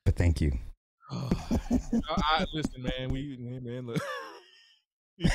[0.05, 0.57] but thank you.
[1.11, 1.29] Oh.
[1.71, 3.97] I, I, listen, man, we man, look.
[5.17, 5.29] yeah,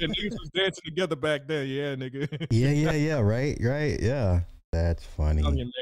[0.00, 2.46] niggas was dancing together back then, yeah, nigga.
[2.50, 3.18] yeah, yeah, yeah.
[3.18, 3.98] Right, right.
[4.00, 4.40] Yeah,
[4.72, 5.42] that's funny.
[5.42, 5.72] telling you, man.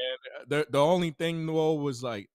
[0.49, 2.29] The the only thing though was like,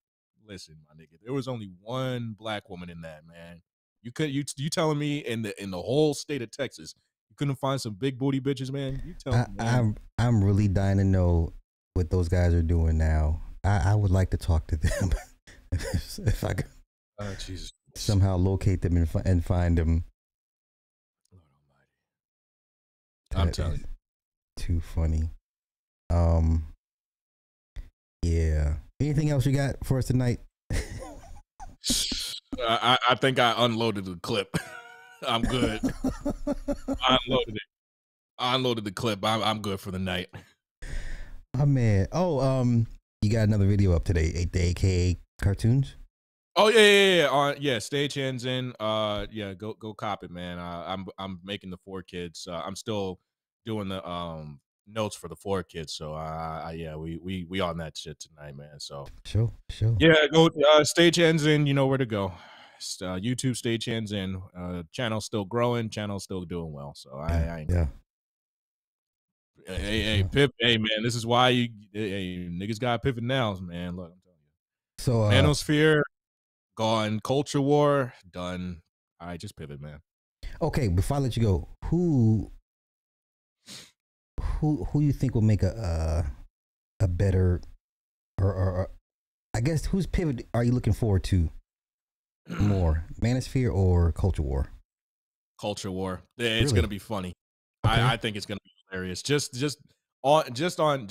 [0.47, 3.61] listen, my nigga, there was only one black woman in that, man.
[4.01, 6.93] You could you you telling me in the in the whole state of Texas,
[7.29, 9.01] you couldn't find some big booty bitches, man?
[9.05, 9.75] You tell me, I, man.
[9.75, 11.53] I'm I'm really dying to know
[11.95, 13.41] what those guys are doing now.
[13.63, 15.11] I, I would like to talk to them
[15.71, 16.65] if, I could
[17.19, 17.71] oh, Jesus.
[17.95, 20.03] somehow locate them and, fi- and find them.
[21.31, 21.43] Lord
[23.33, 23.41] Almighty.
[23.41, 23.85] I'm That telling you.
[24.55, 25.29] too funny.
[26.09, 26.67] Um,
[28.23, 28.75] yeah.
[28.99, 30.39] Anything else you got for us tonight?
[32.59, 34.57] I, I think I unloaded the clip.
[35.27, 35.81] I'm good.
[37.01, 37.61] I unloaded it.
[38.39, 39.23] I unloaded the clip.
[39.23, 40.27] I'm, I'm good for the night.
[41.59, 42.07] oh man.
[42.11, 42.87] Oh, um,
[43.21, 44.45] you got another video up today.
[44.51, 45.95] The AKA cartoons.
[46.55, 47.29] Oh yeah, yeah, yeah.
[47.29, 48.73] Uh, yeah, stagehands in.
[48.79, 50.57] Uh, yeah, go go cop it, man.
[50.57, 52.47] Uh, I'm I'm making the four kids.
[52.49, 53.19] Uh, I'm still
[53.65, 55.93] doing the um notes for the four kids.
[55.93, 58.79] So uh, I, yeah, we we we on that shit tonight, man.
[58.79, 59.95] So Sure, sure.
[59.99, 61.67] yeah, go uh, stagehands in.
[61.67, 62.33] You know where to go.
[63.01, 64.41] Uh, YouTube stagehands in.
[64.57, 65.89] Uh, channel still growing.
[65.89, 66.93] Channel still doing well.
[66.95, 67.87] So I, I yeah.
[69.65, 70.51] Hey, hey, Pip.
[70.59, 73.95] Hey, man, this is why you hey, niggas got pivot now, man.
[73.97, 74.26] Look, I'm telling you.
[74.99, 76.01] So uh, Manosphere,
[76.77, 77.19] gone.
[77.23, 78.81] Culture War, done.
[79.19, 79.99] All right, just pivot, man.
[80.61, 82.51] Okay, before I let you go, who
[84.59, 86.23] who who you think will make a uh,
[86.99, 87.61] a better
[88.39, 88.89] or, or, or
[89.53, 91.49] I guess whose pivot are you looking forward to
[92.59, 94.67] more, Manosphere or Culture War?
[95.59, 96.21] Culture War.
[96.37, 96.75] It's Really?
[96.75, 97.33] gonna be funny.
[97.85, 98.01] Okay.
[98.01, 99.21] I, I think it's gonna be hilarious.
[99.21, 99.79] Just just
[100.23, 101.09] on just on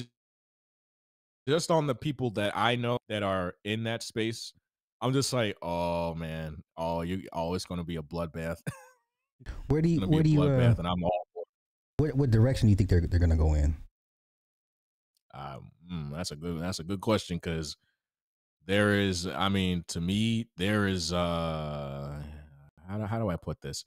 [1.48, 4.52] just on the people that I know that are in that space.
[5.00, 8.58] I'm just like, oh man, oh you, oh it's gonna be a bloodbath.
[9.68, 11.26] Where do you where do you uh, and I'm all.
[11.98, 13.76] what what direction do you think they're they're gonna go in?
[15.34, 17.76] Um, mm, that's a good that's a good question because
[18.66, 22.12] there is i mean to me there is uh
[22.88, 23.84] how do, how do i put this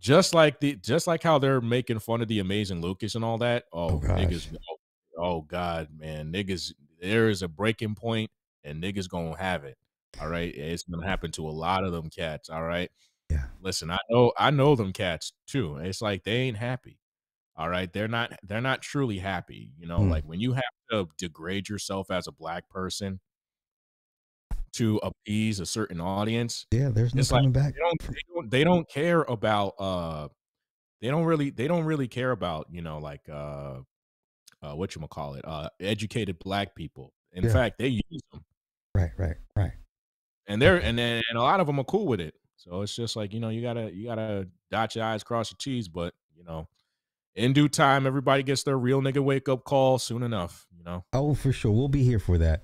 [0.00, 3.38] just like the just like how they're making fun of the amazing lucas and all
[3.38, 4.48] that oh, Oh, niggas
[5.18, 8.30] oh, oh god man niggas there is a breaking point
[8.64, 9.76] and niggas gonna have it
[10.20, 12.90] all right it's gonna happen to a lot of them cats all right
[13.30, 13.44] Yeah.
[13.60, 16.98] listen i know i know them cats too it's like they ain't happy
[17.56, 20.10] all right they're not they're not truly happy you know Hmm.
[20.10, 23.20] like when you have to degrade yourself as a black person
[24.74, 27.74] to appease a certain audience Yeah, there's no It's like- coming back.
[27.74, 30.28] they don't, they don't they don't care about uh
[31.00, 33.78] they don't really they don't really care about you know like uh
[34.62, 37.52] uh what you call it uh educated black people in Yeah.
[37.52, 38.44] fact they use them
[38.94, 39.72] Right, right, right.
[40.46, 42.96] and they're and then and a lot of them are cool with it so it's
[42.96, 46.14] just like you know you gotta you gotta dot your i's cross your t's but
[46.36, 46.66] you know
[47.36, 51.04] in due time everybody gets their real nigga wake up call soon enough you know
[51.12, 51.70] Oh, for sure.
[51.72, 52.62] We'll be here for that.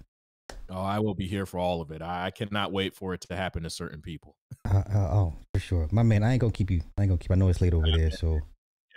[0.70, 3.20] oh i will be here for all of it i, I cannot wait for it
[3.22, 4.34] to happen to certain people
[4.64, 5.86] Uh, uh, oh, for sure.
[5.92, 6.80] My man, I ain't gonna keep you.
[6.96, 7.30] I ain't gonna keep.
[7.30, 8.40] I know it's late over there, so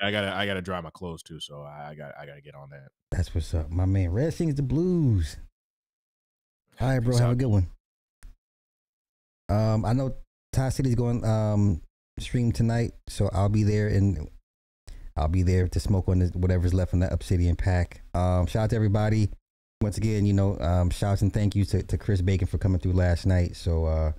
[0.01, 2.55] i gotta i gotta dry my clothes too so i, I got i gotta get
[2.55, 3.71] on that that's what's up.
[3.71, 5.37] My man, Red sings the blues.
[6.79, 7.13] All right, bro.
[7.13, 7.67] Peace Have a good one.
[9.49, 10.15] Um, I know
[10.51, 11.81] Ty City's going um
[12.19, 14.29] stream tonight, so I'll be there and
[15.15, 18.01] I'll be there to smoke on the, whatever's left in the Obsidian pack.
[18.13, 19.29] Um, shout out to everybody.
[19.81, 22.79] Once again, you know, um, shouts and thank you to, to Chris Bacon for coming
[22.79, 23.55] through last night.
[23.55, 24.11] So uh,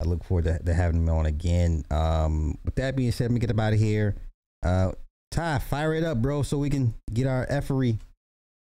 [0.00, 1.84] I look forward to, to having him on again.
[1.90, 4.16] Um, with that being said, let me get up out of here.
[4.64, 4.92] Uh,
[5.30, 7.98] Ty, fire it up, bro, so we can get our effery,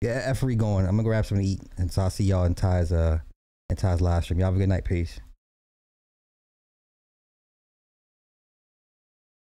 [0.01, 0.85] get effery going.
[0.85, 3.19] I'm gonna grab something to eat, and so I'll see y'all in Ty's uh
[3.69, 4.39] in Ty's live stream.
[4.39, 4.85] Y'all have a good night.
[4.85, 5.19] Peace.